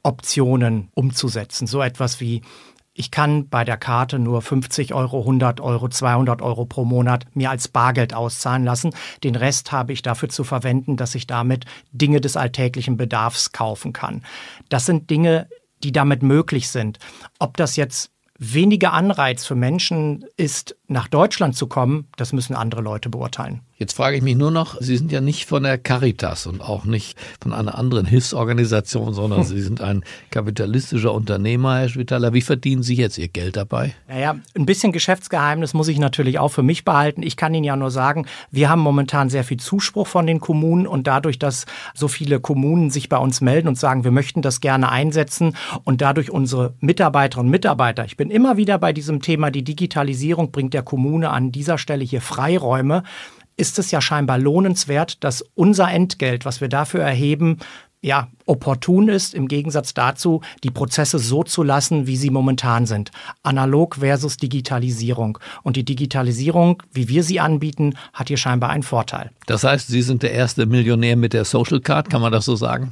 Steuerungsoptionen 0.04 0.90
umzusetzen. 0.94 1.66
So 1.66 1.80
etwas 1.80 2.20
wie 2.20 2.42
ich 2.96 3.11
kann 3.11 3.49
bei 3.49 3.64
der 3.64 3.76
Karte 3.76 4.20
nur 4.20 4.40
50 4.40 4.94
Euro, 4.94 5.20
100 5.20 5.61
Euro, 5.61 5.88
200 5.88 6.42
Euro 6.42 6.64
pro 6.64 6.84
Monat 6.84 7.26
mir 7.34 7.50
als 7.50 7.66
Bargeld 7.66 8.14
auszahlen 8.14 8.64
lassen. 8.64 8.94
Den 9.25 9.34
Rest 9.34 9.73
habe 9.73 9.92
ich 9.92 10.02
dafür 10.02 10.28
zu 10.28 10.44
verwenden, 10.44 10.96
dass 10.96 11.16
ich 11.16 11.26
damit 11.26 11.64
Dinge 11.90 12.20
des 12.20 12.37
alltäglichen 12.37 12.96
Bedarfs 12.96 13.50
kaufen 13.50 13.92
kann. 13.92 14.23
Das 14.68 14.87
sind 14.87 15.11
Dinge, 15.11 15.49
die 15.82 15.90
damit 15.90 16.23
möglich 16.23 16.68
sind. 16.68 17.00
Ob 17.40 17.56
das 17.56 17.75
jetzt 17.75 18.12
weniger 18.38 18.92
Anreiz 18.92 19.44
für 19.44 19.56
Menschen 19.56 20.25
ist, 20.37 20.76
nach 20.87 21.08
Deutschland 21.08 21.56
zu 21.56 21.66
kommen, 21.66 22.06
das 22.16 22.32
müssen 22.32 22.54
andere 22.54 22.80
Leute 22.80 23.08
beurteilen. 23.08 23.62
Jetzt 23.76 23.95
frage 23.95 24.16
ich 24.16 24.23
mich 24.23 24.37
nur 24.37 24.52
noch, 24.52 24.81
Sie 24.81 24.97
sind 24.97 25.11
ja 25.11 25.21
nicht 25.21 25.47
von 25.47 25.64
der 25.64 25.78
Caritas 25.78 26.47
und 26.47 26.61
auch 26.61 26.85
nicht 26.85 27.19
von 27.40 27.52
einer 27.52 27.76
anderen 27.76 28.07
Hilfsorganisation, 28.07 29.12
sondern 29.14 29.43
Sie 29.45 29.61
sind 29.61 29.81
ein 29.81 30.04
kapitalistischer 30.31 31.12
Unternehmer, 31.12 31.78
Herr 31.78 31.88
Schwitaler. 31.88 32.33
Wie 32.33 32.40
verdienen 32.40 32.85
Sie 32.85 32.95
jetzt 32.95 33.19
Ihr 33.19 33.26
Geld 33.26 33.57
dabei? 33.57 33.93
Naja, 34.07 34.37
ein 34.57 34.64
bisschen 34.64 34.93
Geschäftsgeheimnis 34.93 35.75
muss 35.75 35.88
ich 35.88 35.99
natürlich 35.99 36.38
auch 36.38 36.50
für 36.50 36.62
mich 36.62 36.85
behalten. 36.85 37.25
Ich 37.25 37.37
kann 37.37 37.52
Ihnen 37.52 37.64
ja 37.64 37.75
nur 37.75 37.90
sagen, 37.90 38.26
wir 38.52 38.69
haben 38.69 38.81
momentan 38.81 39.28
sehr 39.28 39.43
viel 39.43 39.59
Zuspruch 39.59 40.07
von 40.07 40.26
den 40.28 40.38
Kommunen 40.38 40.87
und 40.87 41.09
dadurch, 41.09 41.40
dass 41.40 41.66
so 41.95 42.07
viele 42.07 42.38
Kommunen 42.38 42.90
sich 42.90 43.09
bei 43.09 43.19
uns 43.19 43.40
melden 43.40 43.66
und 43.66 43.78
sagen, 43.78 44.04
wir 44.04 44.12
möchten 44.12 44.40
das 44.40 44.61
gerne 44.61 44.88
einsetzen 44.88 45.57
und 45.83 46.00
dadurch 46.00 46.31
unsere 46.31 46.75
Mitarbeiterinnen 46.78 47.49
und 47.49 47.50
Mitarbeiter, 47.50 48.04
ich 48.04 48.16
bin 48.16 48.31
immer 48.31 48.57
wieder 48.57 48.78
bei 48.78 48.93
diesem 48.93 49.21
Thema, 49.21 49.50
die 49.50 49.64
Digitalisierung 49.64 50.52
bringt 50.52 50.75
der 50.75 50.83
Kommune 50.83 51.31
an 51.31 51.50
dieser 51.50 51.76
Stelle 51.76 52.04
hier 52.04 52.21
Freiräume, 52.21 53.02
ist 53.56 53.78
es 53.78 53.90
ja 53.90 54.00
scheinbar 54.00 54.38
lohnenswert, 54.38 55.23
dass 55.23 55.44
unser 55.54 55.90
Entgelt, 55.90 56.44
was 56.44 56.61
wir 56.61 56.68
dafür 56.68 57.02
erheben, 57.02 57.58
ja, 58.04 58.28
opportun 58.44 59.08
ist, 59.08 59.32
im 59.32 59.49
Gegensatz 59.49 59.94
dazu, 59.94 60.42
die 60.62 60.70
Prozesse 60.70 61.18
so 61.18 61.42
zu 61.42 61.62
lassen, 61.62 62.06
wie 62.06 62.18
sie 62.18 62.28
momentan 62.28 62.84
sind. 62.84 63.11
Analog 63.42 63.96
versus 63.96 64.37
Digitalisierung. 64.37 65.38
Und 65.62 65.76
die 65.76 65.87
Digitalisierung, 65.87 66.82
wie 66.92 67.08
wir 67.08 67.23
sie 67.23 67.40
anbieten, 67.40 67.94
hat 68.12 68.28
hier 68.28 68.37
scheinbar 68.37 68.68
einen 68.68 68.82
Vorteil. 68.82 69.30
Das 69.46 69.64
heißt, 69.64 69.88
Sie 69.88 70.02
sind 70.02 70.23
der 70.23 70.32
erste 70.32 70.66
Millionär 70.66 71.16
mit 71.16 71.32
der 71.32 71.46
Social 71.46 71.80
Card, 71.80 72.11
kann 72.11 72.20
man 72.20 72.30
das 72.30 72.44
so 72.44 72.56
sagen? 72.56 72.90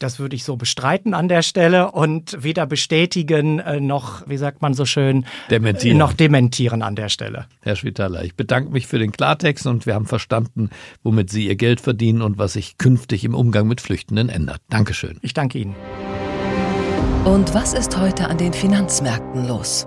Das 0.00 0.18
würde 0.18 0.34
ich 0.34 0.44
so 0.44 0.56
bestreiten 0.56 1.12
an 1.12 1.28
der 1.28 1.42
Stelle 1.42 1.92
und 1.92 2.42
weder 2.42 2.64
bestätigen 2.64 3.58
äh, 3.58 3.80
noch, 3.80 4.26
wie 4.26 4.38
sagt 4.38 4.62
man 4.62 4.72
so 4.72 4.86
schön, 4.86 5.26
Dementieren. 5.50 5.98
noch 5.98 6.14
dementieren 6.14 6.80
an 6.80 6.96
der 6.96 7.10
Stelle. 7.10 7.44
Herr 7.60 7.76
Schwitaler, 7.76 8.24
ich 8.24 8.34
bedanke 8.34 8.72
mich 8.72 8.86
für 8.86 8.98
den 8.98 9.12
Klartext 9.12 9.66
und 9.66 9.84
wir 9.84 9.94
haben 9.94 10.06
verstanden, 10.06 10.70
womit 11.02 11.28
Sie 11.28 11.46
Ihr 11.46 11.56
Geld 11.56 11.82
verdienen 11.82 12.22
und 12.22 12.38
was 12.38 12.54
sich 12.54 12.78
künftig 12.78 13.24
im 13.24 13.34
Umgang 13.34 13.68
mit 13.68 13.82
Flüchtenden 13.82 14.30
ändert. 14.30 14.62
Dankeschön. 14.70 15.18
Ich 15.20 15.34
danke 15.34 15.58
Ihnen. 15.58 15.74
Und 17.26 17.52
was 17.52 17.74
ist 17.74 17.98
heute 17.98 18.28
an 18.28 18.38
den 18.38 18.54
Finanzmärkten 18.54 19.46
los? 19.46 19.86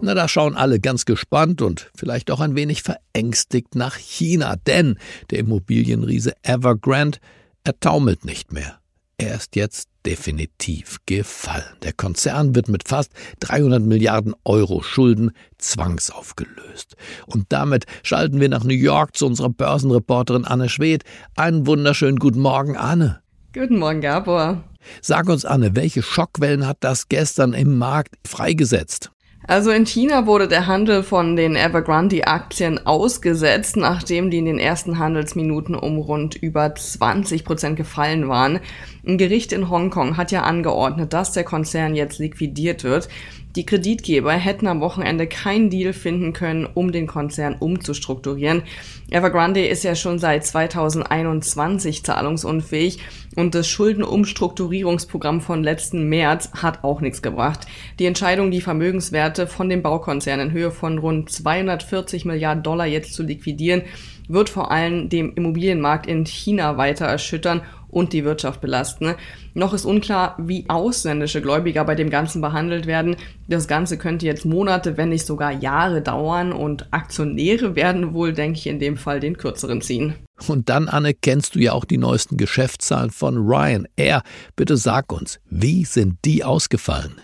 Na, 0.00 0.14
da 0.14 0.26
schauen 0.26 0.56
alle 0.56 0.80
ganz 0.80 1.04
gespannt 1.04 1.60
und 1.60 1.90
vielleicht 1.94 2.30
auch 2.30 2.40
ein 2.40 2.54
wenig 2.56 2.82
verängstigt 2.82 3.74
nach 3.74 3.96
China, 3.96 4.56
denn 4.56 4.96
der 5.28 5.40
Immobilienriese 5.40 6.32
Evergrande, 6.42 7.18
er 7.62 7.78
taumelt 7.78 8.24
nicht 8.24 8.52
mehr. 8.52 8.79
Er 9.20 9.34
ist 9.34 9.54
jetzt 9.54 9.90
definitiv 10.06 10.96
gefallen. 11.04 11.76
Der 11.82 11.92
Konzern 11.92 12.54
wird 12.54 12.70
mit 12.70 12.88
fast 12.88 13.12
300 13.40 13.82
Milliarden 13.82 14.34
Euro 14.44 14.82
Schulden 14.82 15.32
zwangsaufgelöst. 15.58 16.96
Und 17.26 17.44
damit 17.50 17.84
schalten 18.02 18.40
wir 18.40 18.48
nach 18.48 18.64
New 18.64 18.72
York 18.72 19.14
zu 19.14 19.26
unserer 19.26 19.50
Börsenreporterin 19.50 20.46
Anne 20.46 20.70
Schwedt. 20.70 21.02
Einen 21.36 21.66
wunderschönen 21.66 22.18
guten 22.18 22.40
Morgen, 22.40 22.78
Anne. 22.78 23.20
Guten 23.52 23.78
Morgen, 23.78 24.00
Gabor. 24.00 24.64
Sag 25.02 25.28
uns, 25.28 25.44
Anne, 25.44 25.76
welche 25.76 26.02
Schockwellen 26.02 26.66
hat 26.66 26.78
das 26.80 27.10
gestern 27.10 27.52
im 27.52 27.76
Markt 27.76 28.14
freigesetzt? 28.26 29.10
Also 29.50 29.72
in 29.72 29.84
China 29.84 30.26
wurde 30.26 30.46
der 30.46 30.68
Handel 30.68 31.02
von 31.02 31.34
den 31.34 31.56
Evergrande-Aktien 31.56 32.86
ausgesetzt, 32.86 33.76
nachdem 33.76 34.30
die 34.30 34.38
in 34.38 34.44
den 34.44 34.60
ersten 34.60 35.00
Handelsminuten 35.00 35.74
um 35.74 35.98
rund 35.98 36.36
über 36.36 36.72
20 36.72 37.44
Prozent 37.44 37.76
gefallen 37.76 38.28
waren. 38.28 38.60
Ein 39.04 39.18
Gericht 39.18 39.52
in 39.52 39.68
Hongkong 39.68 40.16
hat 40.16 40.30
ja 40.30 40.42
angeordnet, 40.42 41.12
dass 41.12 41.32
der 41.32 41.42
Konzern 41.42 41.96
jetzt 41.96 42.20
liquidiert 42.20 42.84
wird. 42.84 43.08
Die 43.56 43.66
Kreditgeber 43.66 44.32
hätten 44.32 44.68
am 44.68 44.80
Wochenende 44.80 45.26
keinen 45.26 45.70
Deal 45.70 45.92
finden 45.92 46.32
können, 46.32 46.68
um 46.72 46.92
den 46.92 47.08
Konzern 47.08 47.56
umzustrukturieren. 47.58 48.62
Evergrande 49.10 49.66
ist 49.66 49.82
ja 49.82 49.96
schon 49.96 50.20
seit 50.20 50.46
2021 50.46 52.04
zahlungsunfähig 52.04 53.00
und 53.34 53.56
das 53.56 53.66
Schuldenumstrukturierungsprogramm 53.66 55.40
von 55.40 55.64
letzten 55.64 56.08
März 56.08 56.50
hat 56.62 56.84
auch 56.84 57.00
nichts 57.00 57.22
gebracht. 57.22 57.66
Die 57.98 58.06
Entscheidung, 58.06 58.52
die 58.52 58.60
Vermögenswerte 58.60 59.48
von 59.48 59.68
dem 59.68 59.82
Baukonzern 59.82 60.38
in 60.38 60.52
Höhe 60.52 60.70
von 60.70 60.98
rund 60.98 61.30
240 61.30 62.24
Milliarden 62.24 62.62
Dollar 62.62 62.86
jetzt 62.86 63.14
zu 63.14 63.24
liquidieren, 63.24 63.82
wird 64.28 64.48
vor 64.48 64.70
allem 64.70 65.08
dem 65.08 65.34
Immobilienmarkt 65.34 66.06
in 66.06 66.24
China 66.24 66.76
weiter 66.76 67.06
erschüttern 67.06 67.62
und 67.90 68.12
die 68.12 68.24
Wirtschaft 68.24 68.60
belasten. 68.60 69.14
Noch 69.54 69.74
ist 69.74 69.84
unklar, 69.84 70.36
wie 70.38 70.64
ausländische 70.68 71.42
Gläubiger 71.42 71.84
bei 71.84 71.94
dem 71.94 72.10
Ganzen 72.10 72.40
behandelt 72.40 72.86
werden. 72.86 73.16
Das 73.48 73.68
Ganze 73.68 73.98
könnte 73.98 74.26
jetzt 74.26 74.44
Monate, 74.44 74.96
wenn 74.96 75.08
nicht 75.08 75.26
sogar 75.26 75.52
Jahre 75.52 76.02
dauern 76.02 76.52
und 76.52 76.92
Aktionäre 76.92 77.74
werden 77.74 78.14
wohl, 78.14 78.32
denke 78.32 78.58
ich, 78.58 78.66
in 78.66 78.78
dem 78.78 78.96
Fall 78.96 79.20
den 79.20 79.36
kürzeren 79.36 79.80
ziehen. 79.80 80.14
Und 80.48 80.68
dann, 80.68 80.88
Anne, 80.88 81.14
kennst 81.14 81.54
du 81.54 81.58
ja 81.58 81.72
auch 81.72 81.84
die 81.84 81.98
neuesten 81.98 82.36
Geschäftszahlen 82.36 83.10
von 83.10 83.36
Ryanair. 83.36 84.22
Bitte 84.56 84.76
sag 84.76 85.12
uns, 85.12 85.38
wie 85.50 85.84
sind 85.84 86.16
die 86.24 86.44
ausgefallen? 86.44 87.20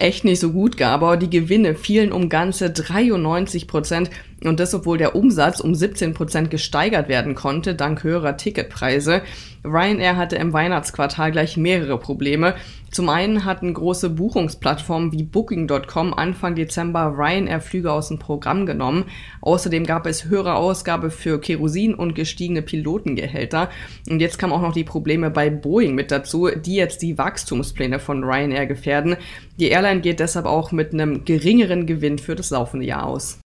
Echt 0.00 0.24
nicht 0.24 0.40
so 0.40 0.52
gut, 0.52 0.78
Gabor. 0.78 1.18
Die 1.18 1.28
Gewinne 1.28 1.74
fielen 1.74 2.10
um 2.10 2.30
ganze 2.30 2.70
93 2.70 3.68
Prozent 3.68 4.08
und 4.42 4.58
das, 4.58 4.74
obwohl 4.74 4.96
der 4.96 5.14
Umsatz 5.14 5.60
um 5.60 5.74
17 5.74 6.14
Prozent 6.14 6.50
gesteigert 6.50 7.08
werden 7.08 7.34
konnte, 7.34 7.74
dank 7.74 8.02
höherer 8.02 8.38
Ticketpreise. 8.38 9.22
Ryanair 9.62 10.16
hatte 10.16 10.36
im 10.36 10.54
Weihnachtsquartal 10.54 11.30
gleich 11.32 11.58
mehrere 11.58 11.98
Probleme. 11.98 12.54
Zum 12.90 13.10
einen 13.10 13.44
hatten 13.44 13.74
große 13.74 14.08
Buchungsplattformen 14.08 15.12
wie 15.12 15.22
Booking.com 15.22 16.14
Anfang 16.14 16.54
Dezember 16.54 17.14
Ryanair-Flüge 17.16 17.92
aus 17.92 18.08
dem 18.08 18.18
Programm 18.18 18.64
genommen. 18.64 19.04
Außerdem 19.42 19.84
gab 19.84 20.06
es 20.06 20.24
höhere 20.24 20.54
Ausgabe 20.54 21.10
für 21.10 21.38
Kerosin 21.38 21.94
und 21.94 22.14
gestiegene 22.14 22.62
Pilotengehälter. 22.62 23.68
Und 24.08 24.20
jetzt 24.20 24.38
kamen 24.38 24.54
auch 24.54 24.62
noch 24.62 24.72
die 24.72 24.84
Probleme 24.84 25.30
bei 25.30 25.50
Boeing 25.50 25.94
mit 25.94 26.10
dazu, 26.10 26.48
die 26.48 26.76
jetzt 26.76 27.02
die 27.02 27.18
Wachstumspläne 27.18 27.98
von 27.98 28.24
Ryanair 28.24 28.66
gefährden. 28.66 29.16
Die 29.60 29.68
Airline 29.68 30.00
geht 30.00 30.20
deshalb 30.20 30.46
auch 30.46 30.72
mit 30.72 30.94
einem 30.94 31.26
geringeren 31.26 31.84
Gewinn 31.84 32.18
für 32.18 32.34
das 32.34 32.48
laufende 32.48 32.86
Jahr 32.86 33.04
aus. 33.04 33.38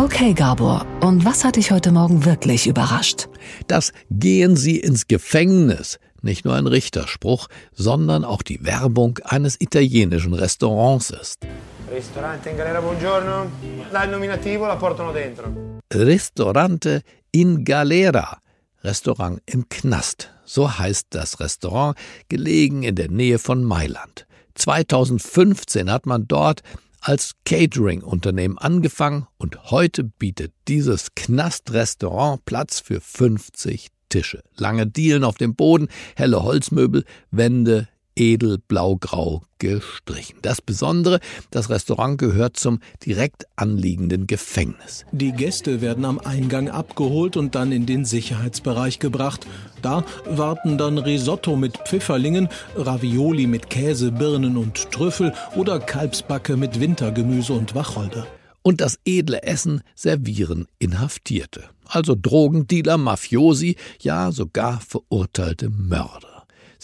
Okay, 0.00 0.32
Gabor, 0.32 0.86
und 1.00 1.24
was 1.24 1.44
hat 1.44 1.56
dich 1.56 1.72
heute 1.72 1.90
Morgen 1.90 2.24
wirklich 2.24 2.68
überrascht? 2.68 3.26
Das 3.66 3.92
Gehen 4.10 4.54
Sie 4.54 4.78
ins 4.78 5.08
Gefängnis 5.08 5.98
nicht 6.22 6.44
nur 6.44 6.54
ein 6.54 6.68
Richterspruch, 6.68 7.48
sondern 7.72 8.24
auch 8.24 8.42
die 8.42 8.64
Werbung 8.64 9.18
eines 9.24 9.60
italienischen 9.60 10.34
Restaurants 10.34 11.10
ist. 11.10 11.46
Ristorante 11.92 12.50
in 12.50 12.56
galera, 12.56 12.80
buongiorno. 12.80 13.46
Dal 13.92 14.08
nominativo 14.08 14.66
la 14.66 14.76
portano 14.76 15.12
dentro. 15.12 15.80
Ristorante 15.92 17.02
in 17.30 17.64
Galera, 17.64 18.38
Restaurant 18.82 19.40
im 19.46 19.68
Knast. 19.68 20.30
So 20.44 20.78
heißt 20.78 21.08
das 21.10 21.40
Restaurant, 21.40 21.96
gelegen 22.28 22.84
in 22.84 22.94
der 22.94 23.10
Nähe 23.10 23.38
von 23.38 23.62
Mailand. 23.62 24.26
2015 24.54 25.90
hat 25.90 26.06
man 26.06 26.26
dort 26.28 26.62
als 27.00 27.32
Catering-Unternehmen 27.44 28.56
angefangen 28.56 29.26
und 29.36 29.70
heute 29.70 30.04
bietet 30.04 30.52
dieses 30.68 31.14
Knastrestaurant 31.14 32.44
Platz 32.46 32.80
für 32.80 33.00
50 33.00 33.88
Tische. 34.08 34.42
Lange 34.56 34.86
Dielen 34.86 35.24
auf 35.24 35.36
dem 35.36 35.54
Boden, 35.54 35.88
helle 36.16 36.42
Holzmöbel, 36.42 37.04
Wände 37.30 37.88
edel 38.16 38.58
blaugrau 38.58 39.42
gestrichen. 39.58 40.38
Das 40.42 40.60
Besondere, 40.60 41.20
das 41.50 41.70
Restaurant 41.70 42.18
gehört 42.18 42.56
zum 42.56 42.80
direkt 43.04 43.46
anliegenden 43.56 44.26
Gefängnis. 44.26 45.04
Die 45.12 45.32
Gäste 45.32 45.80
werden 45.80 46.04
am 46.04 46.18
Eingang 46.18 46.68
abgeholt 46.68 47.36
und 47.36 47.54
dann 47.54 47.72
in 47.72 47.86
den 47.86 48.04
Sicherheitsbereich 48.04 48.98
gebracht. 48.98 49.46
Da 49.82 50.04
warten 50.26 50.78
dann 50.78 50.98
Risotto 50.98 51.56
mit 51.56 51.78
Pfifferlingen, 51.86 52.48
Ravioli 52.76 53.46
mit 53.46 53.70
Käse, 53.70 54.12
Birnen 54.12 54.56
und 54.56 54.90
Trüffel 54.90 55.32
oder 55.56 55.78
Kalbsbacke 55.80 56.56
mit 56.56 56.80
Wintergemüse 56.80 57.52
und 57.52 57.74
Wacholder. 57.74 58.26
Und 58.62 58.80
das 58.80 58.98
edle 59.04 59.42
Essen 59.42 59.82
servieren 59.94 60.66
Inhaftierte, 60.78 61.64
also 61.86 62.14
Drogendealer, 62.14 62.96
Mafiosi, 62.96 63.76
ja 64.00 64.32
sogar 64.32 64.80
verurteilte 64.80 65.68
Mörder. 65.68 66.33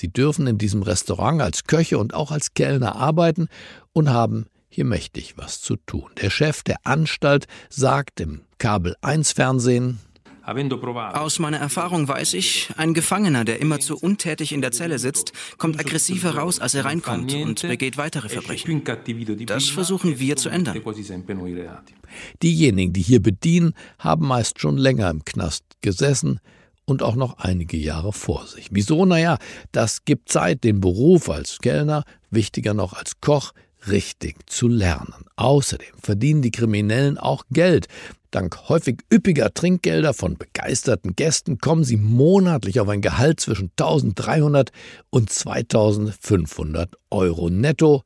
Sie 0.01 0.09
dürfen 0.09 0.47
in 0.47 0.57
diesem 0.57 0.83
Restaurant 0.83 1.43
als 1.43 1.65
Köche 1.65 1.99
und 1.99 2.15
auch 2.15 2.31
als 2.31 2.55
Kellner 2.55 2.97
arbeiten 2.97 3.49
und 3.93 4.09
haben 4.09 4.47
hier 4.71 4.87
mächtig 4.87 5.35
was 5.37 5.61
zu 5.61 5.77
tun. 5.77 6.09
Der 6.23 6.31
Chef 6.31 6.63
der 6.63 6.79
Anstalt 6.85 7.47
sagt 7.69 8.19
im 8.19 8.41
Kabel 8.57 8.97
1 9.03 9.33
Fernsehen, 9.33 9.99
aus 10.43 11.39
meiner 11.39 11.59
Erfahrung 11.59 12.09
weiß 12.09 12.33
ich, 12.33 12.71
ein 12.79 12.95
Gefangener, 12.95 13.45
der 13.45 13.61
immerzu 13.61 13.95
untätig 13.95 14.53
in 14.53 14.63
der 14.63 14.73
Zelle 14.73 14.99
sitzt, 14.99 15.33
kommt 15.59 15.79
aggressiver 15.79 16.35
raus, 16.35 16.61
als 16.61 16.75
er 16.75 16.87
reinkommt 16.87 17.35
und 17.35 17.61
begeht 17.61 17.99
weitere 17.99 18.31
Verbrechen. 18.31 18.83
Das 19.45 19.69
versuchen 19.69 20.19
wir 20.19 20.37
zu 20.37 20.49
ändern. 20.49 20.81
Diejenigen, 22.43 22.93
die 22.95 23.03
hier 23.03 23.21
bedienen, 23.21 23.75
haben 23.99 24.27
meist 24.27 24.61
schon 24.61 24.79
länger 24.79 25.11
im 25.11 25.27
Knast 25.27 25.63
gesessen, 25.83 26.41
und 26.91 27.03
auch 27.03 27.15
noch 27.15 27.39
einige 27.39 27.77
Jahre 27.77 28.13
vor 28.13 28.47
sich. 28.47 28.69
Wieso? 28.71 29.07
Naja, 29.07 29.39
das 29.73 30.05
gibt 30.05 30.29
Zeit, 30.29 30.65
den 30.65 30.81
Beruf 30.81 31.31
als 31.31 31.59
Kellner, 31.59 32.05
wichtiger 32.31 32.75
noch 32.75 32.93
als 32.93 33.21
Koch, 33.21 33.53
richtig 33.89 34.51
zu 34.51 34.69
lernen. 34.69 35.25
Außerdem 35.37 35.95
verdienen 36.03 36.43
die 36.43 36.51
Kriminellen 36.51 37.17
auch 37.17 37.45
Geld. 37.51 37.87
Dank 38.31 38.69
häufig 38.69 39.01
üppiger 39.13 39.53
Trinkgelder 39.53 40.15
von 40.15 40.37
begeisterten 40.37 41.17
Gästen 41.17 41.59
kommen 41.59 41.83
sie 41.83 41.97
monatlich 41.97 42.79
auf 42.79 42.89
ein 42.89 43.01
Gehalt 43.01 43.41
zwischen 43.41 43.71
1300 43.79 44.71
und 45.11 45.31
2500 45.31 46.95
Euro 47.11 47.51
netto. 47.51 48.05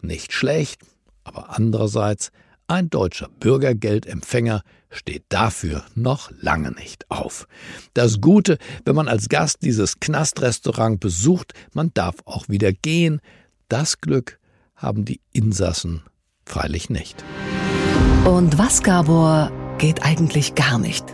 Nicht 0.00 0.32
schlecht, 0.32 0.82
aber 1.24 1.56
andererseits 1.56 2.30
ein 2.66 2.88
deutscher 2.90 3.28
Bürgergeldempfänger 3.40 4.62
steht 4.90 5.24
dafür 5.28 5.84
noch 5.94 6.30
lange 6.40 6.70
nicht 6.72 7.10
auf. 7.10 7.46
Das 7.92 8.20
Gute, 8.20 8.58
wenn 8.84 8.94
man 8.94 9.08
als 9.08 9.28
Gast 9.28 9.58
dieses 9.62 10.00
Knastrestaurant 10.00 11.00
besucht, 11.00 11.52
man 11.72 11.90
darf 11.94 12.16
auch 12.24 12.48
wieder 12.48 12.72
gehen. 12.72 13.20
Das 13.68 14.00
Glück 14.00 14.38
haben 14.76 15.04
die 15.04 15.20
Insassen 15.32 16.02
freilich 16.46 16.90
nicht. 16.90 17.24
Und 18.24 18.56
was, 18.58 18.82
Gabor, 18.82 19.50
geht 19.78 20.02
eigentlich 20.02 20.54
gar 20.54 20.78
nicht? 20.78 21.04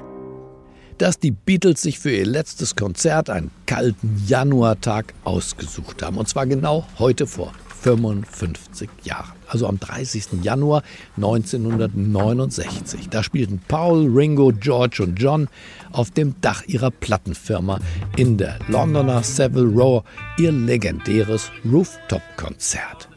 Dass 0.99 1.19
die 1.19 1.31
Beatles 1.31 1.81
sich 1.81 1.99
für 1.99 2.11
ihr 2.11 2.27
letztes 2.27 2.77
Konzert 2.77 3.31
einen 3.31 3.51
kalten 3.67 4.23
Januartag 4.27 5.15
ausgesucht 5.25 6.03
haben. 6.03 6.19
Und 6.19 6.29
zwar 6.29 6.47
genau 6.47 6.87
heute 6.99 7.27
vor 7.27 7.53
55 7.83 8.89
Jahren. 9.03 9.40
Also 9.51 9.67
am 9.67 9.81
30. 9.81 10.43
Januar 10.43 10.85
1969. 11.17 13.09
Da 13.09 13.25
spielten 13.25 13.61
Paul, 13.67 14.07
Ringo, 14.07 14.53
George 14.53 15.03
und 15.03 15.21
John 15.21 15.49
auf 15.91 16.13
dem 16.13 16.37
Dach 16.41 16.63
ihrer 16.69 16.93
Plattenfirma 16.93 17.81
in 18.17 18.39
der 18.39 18.61
Londoner 18.69 19.25
Savile 19.25 19.67
Row 19.67 20.05
ihr 20.39 20.53
legendäres 20.53 21.51
Rooftop-Konzert. 21.65 23.09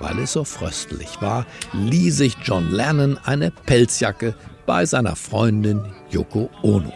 Weil 0.00 0.20
es 0.20 0.32
so 0.32 0.44
fröstelig 0.44 1.20
war, 1.20 1.46
lieh 1.74 2.10
sich 2.10 2.36
John 2.42 2.70
Lennon 2.70 3.18
eine 3.22 3.50
Pelzjacke 3.50 4.34
bei 4.64 4.86
seiner 4.86 5.16
Freundin 5.16 5.82
Yoko 6.10 6.48
Ono. 6.62 6.92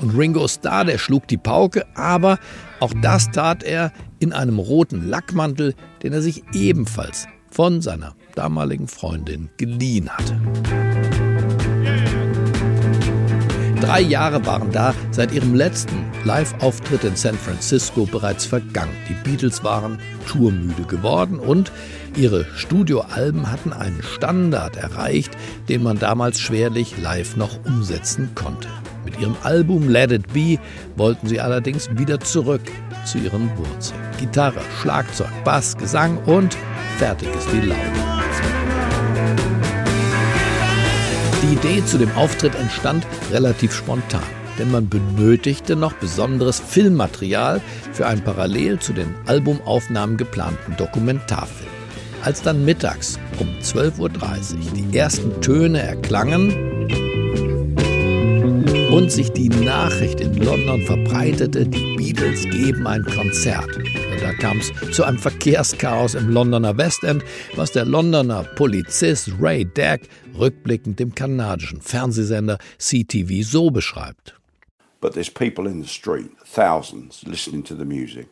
Und 0.00 0.16
Ringo 0.16 0.46
Starr, 0.46 0.84
der 0.84 0.98
schlug 0.98 1.26
die 1.26 1.36
Pauke, 1.36 1.84
aber 1.96 2.38
auch 2.78 2.92
das 3.02 3.32
tat 3.32 3.64
er 3.64 3.92
in 4.20 4.32
einem 4.32 4.60
roten 4.60 5.08
Lackmantel, 5.08 5.74
den 6.04 6.12
er 6.12 6.22
sich 6.22 6.44
ebenfalls 6.52 7.26
von 7.50 7.82
seiner 7.82 8.14
damaligen 8.38 8.86
Freundin 8.86 9.48
geliehen 9.56 10.08
hatte. 10.08 10.40
Drei 13.80 14.00
Jahre 14.00 14.44
waren 14.46 14.70
da 14.70 14.94
seit 15.10 15.32
ihrem 15.32 15.54
letzten 15.54 16.04
Live-Auftritt 16.24 17.04
in 17.04 17.16
San 17.16 17.34
Francisco 17.34 18.06
bereits 18.06 18.44
vergangen. 18.44 18.94
Die 19.08 19.14
Beatles 19.28 19.64
waren 19.64 19.98
tourmüde 20.28 20.82
geworden 20.82 21.40
und 21.40 21.72
ihre 22.16 22.44
Studioalben 22.54 23.50
hatten 23.50 23.72
einen 23.72 24.02
Standard 24.02 24.76
erreicht, 24.76 25.36
den 25.68 25.82
man 25.82 25.98
damals 25.98 26.38
schwerlich 26.40 26.98
live 26.98 27.36
noch 27.36 27.64
umsetzen 27.64 28.30
konnte. 28.34 28.68
Mit 29.04 29.18
ihrem 29.20 29.36
Album 29.42 29.88
Let 29.88 30.12
It 30.12 30.32
Be 30.32 30.58
wollten 30.96 31.26
sie 31.26 31.40
allerdings 31.40 31.88
wieder 31.96 32.20
zurück 32.20 32.62
zu 33.04 33.18
ihren 33.18 33.50
Wurzeln. 33.56 33.98
Gitarre, 34.18 34.60
Schlagzeug, 34.80 35.30
Bass, 35.44 35.76
Gesang 35.76 36.18
und 36.26 36.56
fertig 36.98 37.28
ist 37.34 37.48
die 37.52 37.66
Laune. 37.66 38.17
Idee 41.58 41.84
zu 41.84 41.98
dem 41.98 42.12
Auftritt 42.12 42.54
entstand 42.54 43.04
relativ 43.32 43.74
spontan, 43.74 44.22
denn 44.60 44.70
man 44.70 44.88
benötigte 44.88 45.74
noch 45.74 45.92
besonderes 45.94 46.60
Filmmaterial 46.60 47.60
für 47.92 48.06
einen 48.06 48.22
parallel 48.22 48.78
zu 48.78 48.92
den 48.92 49.12
Albumaufnahmen 49.26 50.16
geplanten 50.16 50.76
Dokumentarfilm. 50.76 51.70
Als 52.22 52.42
dann 52.42 52.64
mittags 52.64 53.18
um 53.40 53.48
12.30 53.60 53.98
Uhr 53.98 54.10
die 54.76 54.96
ersten 54.96 55.40
Töne 55.40 55.82
erklangen, 55.82 56.68
und 58.90 59.12
sich 59.12 59.30
die 59.30 59.48
Nachricht 59.48 60.20
in 60.20 60.34
London 60.38 60.82
verbreitete, 60.82 61.66
die 61.66 61.96
Beatles 61.96 62.42
geben 62.42 62.86
ein 62.86 63.04
Konzert. 63.04 63.78
Da 64.20 64.32
kam 64.32 64.58
es 64.58 64.72
zu 64.92 65.04
einem 65.04 65.18
Verkehrschaos 65.18 66.14
im 66.14 66.30
Londoner 66.30 66.76
Westend, 66.76 67.22
was 67.54 67.70
der 67.70 67.84
Londoner 67.84 68.42
Polizist 68.56 69.30
Ray 69.40 69.66
Dack 69.72 70.00
rückblickend 70.38 70.98
dem 70.98 71.14
kanadischen 71.14 71.80
Fernsehsender 71.80 72.58
CTV 72.78 73.42
so 73.42 73.70
beschreibt. 73.70 74.34
But 75.00 75.14
there's 75.14 75.30
people 75.30 75.70
in 75.70 75.82
the 75.82 75.88
street, 75.88 76.30
thousands, 76.44 77.22
listening 77.24 77.62
to 77.64 77.74
the 77.74 77.84
music. 77.84 78.28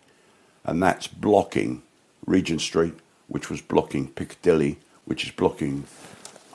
And 0.65 0.83
that's 0.83 1.07
blocking 1.09 1.83
Regent 2.27 2.61
Street, 2.61 2.95
which 3.29 3.51
was 3.51 3.61
blocking 3.61 4.09
Piccadilly, 4.09 4.79
which 5.05 5.25
is 5.25 5.31
blocking 5.31 5.85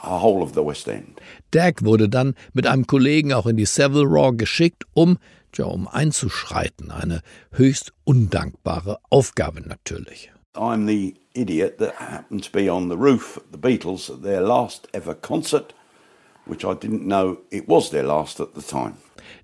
whole 0.01 0.43
of 0.43 0.53
the 0.53 0.63
West 0.63 0.87
End. 0.87 1.21
Dak 1.51 1.83
wurde 1.83 2.09
dann 2.09 2.35
mit 2.53 2.67
einem 2.67 2.87
Kollegen 2.87 3.33
auch 3.33 3.45
in 3.45 3.57
die 3.57 3.65
Savile 3.65 4.05
Row 4.05 4.35
geschickt, 4.35 4.83
um, 4.93 5.17
tja, 5.51 5.65
um 5.65 5.87
einzuschreiten. 5.87 6.91
Eine 6.91 7.21
höchst 7.51 7.93
undankbare 8.03 8.99
Aufgabe 9.09 9.61
natürlich. 9.61 10.31
I'm 10.55 10.85
the 10.85 11.15
idiot 11.33 11.77
that 11.77 11.95
happened 11.95 12.43
to 12.43 12.51
be 12.51 12.67
on 12.67 12.89
the 12.89 12.97
roof 12.97 13.37
at 13.37 13.51
the 13.51 13.57
Beatles 13.57 14.09
at 14.09 14.21
their 14.21 14.41
last 14.41 14.87
ever 14.93 15.13
concert, 15.13 15.73
which 16.45 16.65
I 16.65 16.73
didn't 16.73 17.07
know 17.07 17.37
it 17.51 17.69
was 17.69 17.89
their 17.89 18.03
last 18.03 18.39
at 18.39 18.53
the 18.53 18.61
time. 18.61 18.97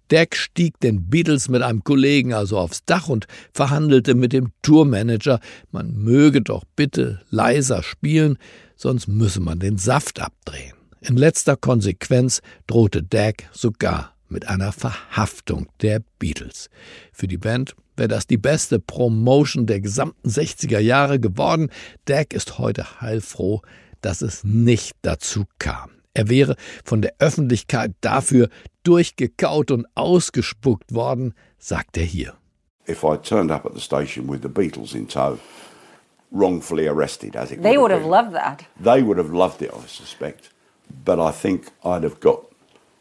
Dak 0.09 0.35
stieg 0.35 0.79
den 0.81 1.09
Beatles 1.09 1.49
mit 1.49 1.61
einem 1.61 1.83
Kollegen 1.83 2.33
also 2.33 2.57
aufs 2.57 2.83
Dach 2.85 3.07
und 3.07 3.27
verhandelte 3.53 4.15
mit 4.15 4.33
dem 4.33 4.51
Tourmanager, 4.61 5.39
man 5.71 5.93
möge 5.97 6.41
doch 6.41 6.63
bitte 6.75 7.21
leiser 7.29 7.83
spielen, 7.83 8.37
sonst 8.75 9.07
müsse 9.07 9.39
man 9.39 9.59
den 9.59 9.77
Saft 9.77 10.19
abdrehen. 10.19 10.73
In 11.01 11.15
letzter 11.15 11.55
Konsequenz 11.55 12.41
drohte 12.67 13.03
Dak 13.03 13.49
sogar 13.53 14.13
mit 14.29 14.47
einer 14.47 14.71
Verhaftung 14.71 15.67
der 15.81 16.01
Beatles. 16.19 16.69
Für 17.13 17.27
die 17.27 17.37
Band 17.37 17.75
wäre 17.97 18.07
das 18.07 18.27
die 18.27 18.37
beste 18.37 18.79
Promotion 18.79 19.65
der 19.65 19.81
gesamten 19.81 20.29
60er 20.29 20.79
Jahre 20.79 21.19
geworden. 21.19 21.69
Dak 22.05 22.33
ist 22.33 22.57
heute 22.57 23.01
heilfroh, 23.01 23.61
dass 24.01 24.21
es 24.21 24.43
nicht 24.43 24.95
dazu 25.01 25.45
kam. 25.59 25.91
Er 26.13 26.29
wäre 26.29 26.55
von 26.83 27.01
der 27.01 27.13
Öffentlichkeit 27.19 27.91
dafür 28.01 28.49
durchgekaut 28.83 29.71
und 29.71 29.85
ausgespuckt 29.95 30.93
worden, 30.93 31.33
sagt 31.59 31.97
er 31.97 32.05
hier. 32.05 32.33
If 32.89 33.03
I 33.03 33.17
turned 33.17 33.51
up 33.51 33.65
at 33.65 33.73
the 33.75 33.81
station 33.81 34.27
with 34.29 34.41
the 34.41 34.47
Beatles 34.47 34.95
in 34.95 35.07
tow, 35.07 35.37
wrongfully 36.31 36.87
arrested, 36.87 37.35
as 37.35 37.51
it 37.51 37.61
they 37.61 37.77
would 37.77 37.91
have, 37.91 38.01
have 38.01 38.09
loved 38.09 38.33
that. 38.33 38.65
They 38.81 39.03
would 39.03 39.17
have 39.17 39.31
loved 39.31 39.61
it, 39.61 39.71
I 39.73 39.87
suspect. 39.87 40.49
But 41.03 41.19
I 41.19 41.31
think 41.31 41.67
I'd 41.83 42.03
have 42.03 42.19
got 42.19 42.45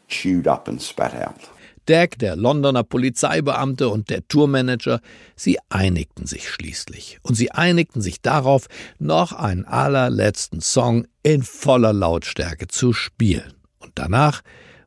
chewed 0.07 0.47
up 0.47 0.67
and 0.67 0.81
spat 0.81 1.15
out. 1.15 1.49
Dak, 1.87 2.19
der 2.19 2.35
Londoner 2.35 2.83
Polizeibeamte 2.83 3.89
und 3.89 4.09
der 4.09 4.27
Tourmanager, 4.27 5.01
sie 5.35 5.57
einigten 5.69 6.27
sich 6.27 6.49
schließlich. 6.49 7.19
Und 7.23 7.35
sie 7.35 7.51
einigten 7.51 8.01
sich 8.01 8.21
darauf, 8.21 8.67
noch 8.99 9.31
einen 9.31 9.65
allerletzten 9.65 10.61
Song 10.61 11.07
in 11.23 11.43
voller 11.43 11.93
Lautstärke 11.93 12.67
zu 12.67 12.93
spielen. 12.93 13.53
Und 13.79 13.93
danach 13.95 14.41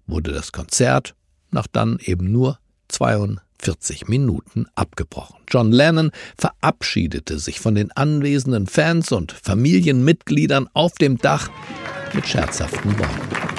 wurde 0.07 0.33
das 0.33 0.53
Konzert 0.53 1.15
nach 1.51 1.67
dann 1.67 1.99
eben 2.01 2.31
nur 2.31 2.59
72 2.89 3.51
40 3.61 4.09
Minuten 4.09 4.67
abgebrochen. 4.75 5.37
John 5.49 5.71
Lennon 5.71 6.11
verabschiedete 6.37 7.39
sich 7.39 7.61
von 7.61 7.75
den 7.75 7.93
anwesenden 7.93 8.67
Fans 8.67 9.13
und 9.13 9.33
Familienmitgliedern 9.33 10.69
auf 10.73 10.95
dem 10.95 11.19
Dach 11.19 11.51
mit 12.15 12.27
scherzhaften 12.27 12.99
Worten. 12.99 13.50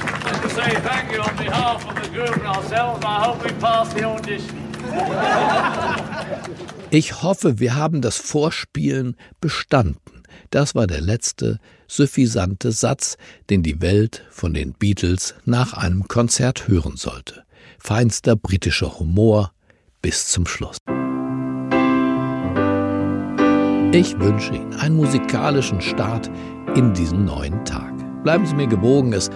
Ich 6.90 7.24
hoffe, 7.24 7.60
wir 7.60 7.76
haben 7.76 8.02
das 8.02 8.18
Vorspielen 8.18 9.16
bestanden. 9.40 10.24
Das 10.50 10.76
war 10.76 10.88
der 10.88 11.02
letzte 11.02 11.60
suffisante 11.88 12.72
Satz, 12.72 13.18
den 13.50 13.64
die 13.64 13.82
Welt 13.82 14.26
von 14.30 14.54
den 14.54 14.74
Beatles 14.74 15.36
nach 15.46 15.74
einem 15.74 16.08
Konzert 16.08 16.68
hören 16.68 16.98
sollte. 16.98 17.44
Feinster 17.80 18.36
britischer 18.36 19.00
Humor 19.00 19.54
bis 20.02 20.28
zum 20.28 20.46
Schluss. 20.46 20.78
Ich 23.94 24.18
wünsche 24.20 24.54
Ihnen 24.54 24.74
einen 24.76 24.96
musikalischen 24.96 25.82
Start 25.82 26.30
in 26.76 26.94
diesen 26.94 27.26
neuen 27.26 27.64
Tag. 27.66 27.92
Bleiben 28.24 28.46
Sie 28.46 28.56
mir 28.56 28.68
gewogen, 28.68 29.14
es 29.14 29.30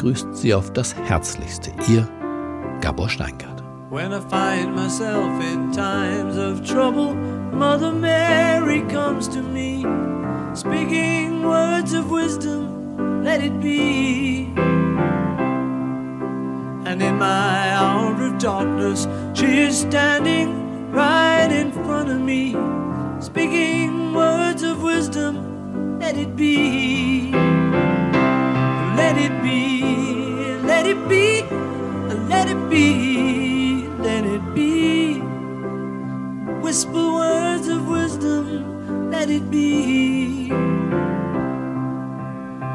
grüßt 0.00 0.34
Sie 0.34 0.54
auf 0.54 0.72
das 0.72 0.94
Herzlichste. 0.96 1.70
Ihr 1.88 2.08
Gabor 2.80 3.10
Steingart. 3.10 3.62
When 3.90 4.12
I 4.12 4.20
find 4.20 4.74
myself 4.74 5.28
in 5.44 5.72
times 5.72 6.38
of 6.38 6.64
trouble, 6.64 7.14
Mother 7.52 7.92
Mary 7.92 8.82
comes 8.88 9.28
to 9.28 9.42
me, 9.42 9.84
speaking 10.54 11.42
words 11.42 11.92
of 11.92 12.10
wisdom, 12.10 13.22
let 13.24 13.42
it 13.42 13.60
be. 13.60 14.48
And 16.86 17.02
in 17.02 17.18
my 17.18 17.74
hour 17.74 18.14
of 18.22 18.38
darkness, 18.38 19.06
she 19.34 19.66
is 19.66 19.80
standing 19.80 20.92
right 20.92 21.50
in 21.52 21.72
front 21.72 22.08
of 22.08 22.20
me, 22.20 22.56
speaking 23.20 24.14
words 24.14 24.62
of 24.62 24.82
wisdom, 24.82 25.98
let 25.98 26.16
it 26.16 26.34
be. 26.36 27.59
Let 29.10 29.18
it 29.18 29.42
be, 29.42 29.82
let 30.62 30.86
it 30.86 31.08
be, 31.08 31.42
let 32.28 32.48
it 32.48 32.70
be, 32.70 33.88
let 33.98 34.24
it 34.24 34.54
be. 34.54 35.18
Whisper 36.62 37.14
words 37.14 37.66
of 37.66 37.88
wisdom, 37.88 39.10
let 39.10 39.28
it 39.28 39.50
be. 39.50 40.50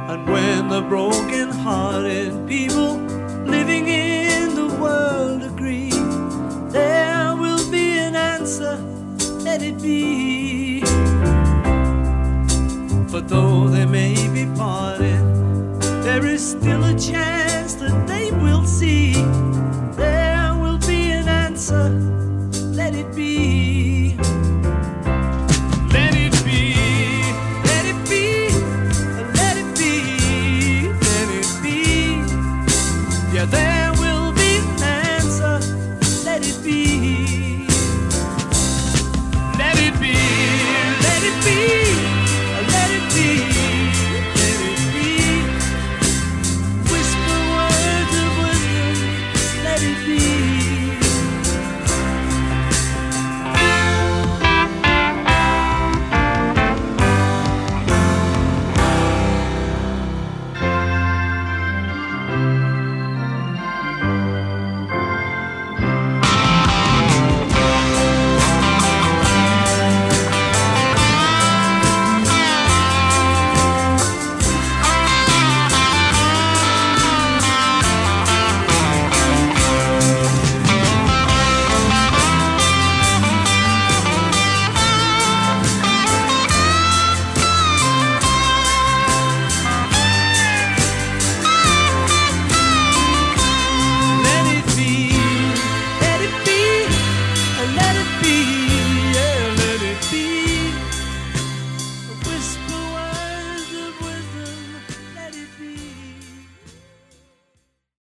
And 0.09 0.29
when 0.29 0.67
the 0.67 0.81
broken 0.81 1.51
hearted 1.51 2.45
people 2.49 2.97
living 3.45 3.87
in 3.87 4.14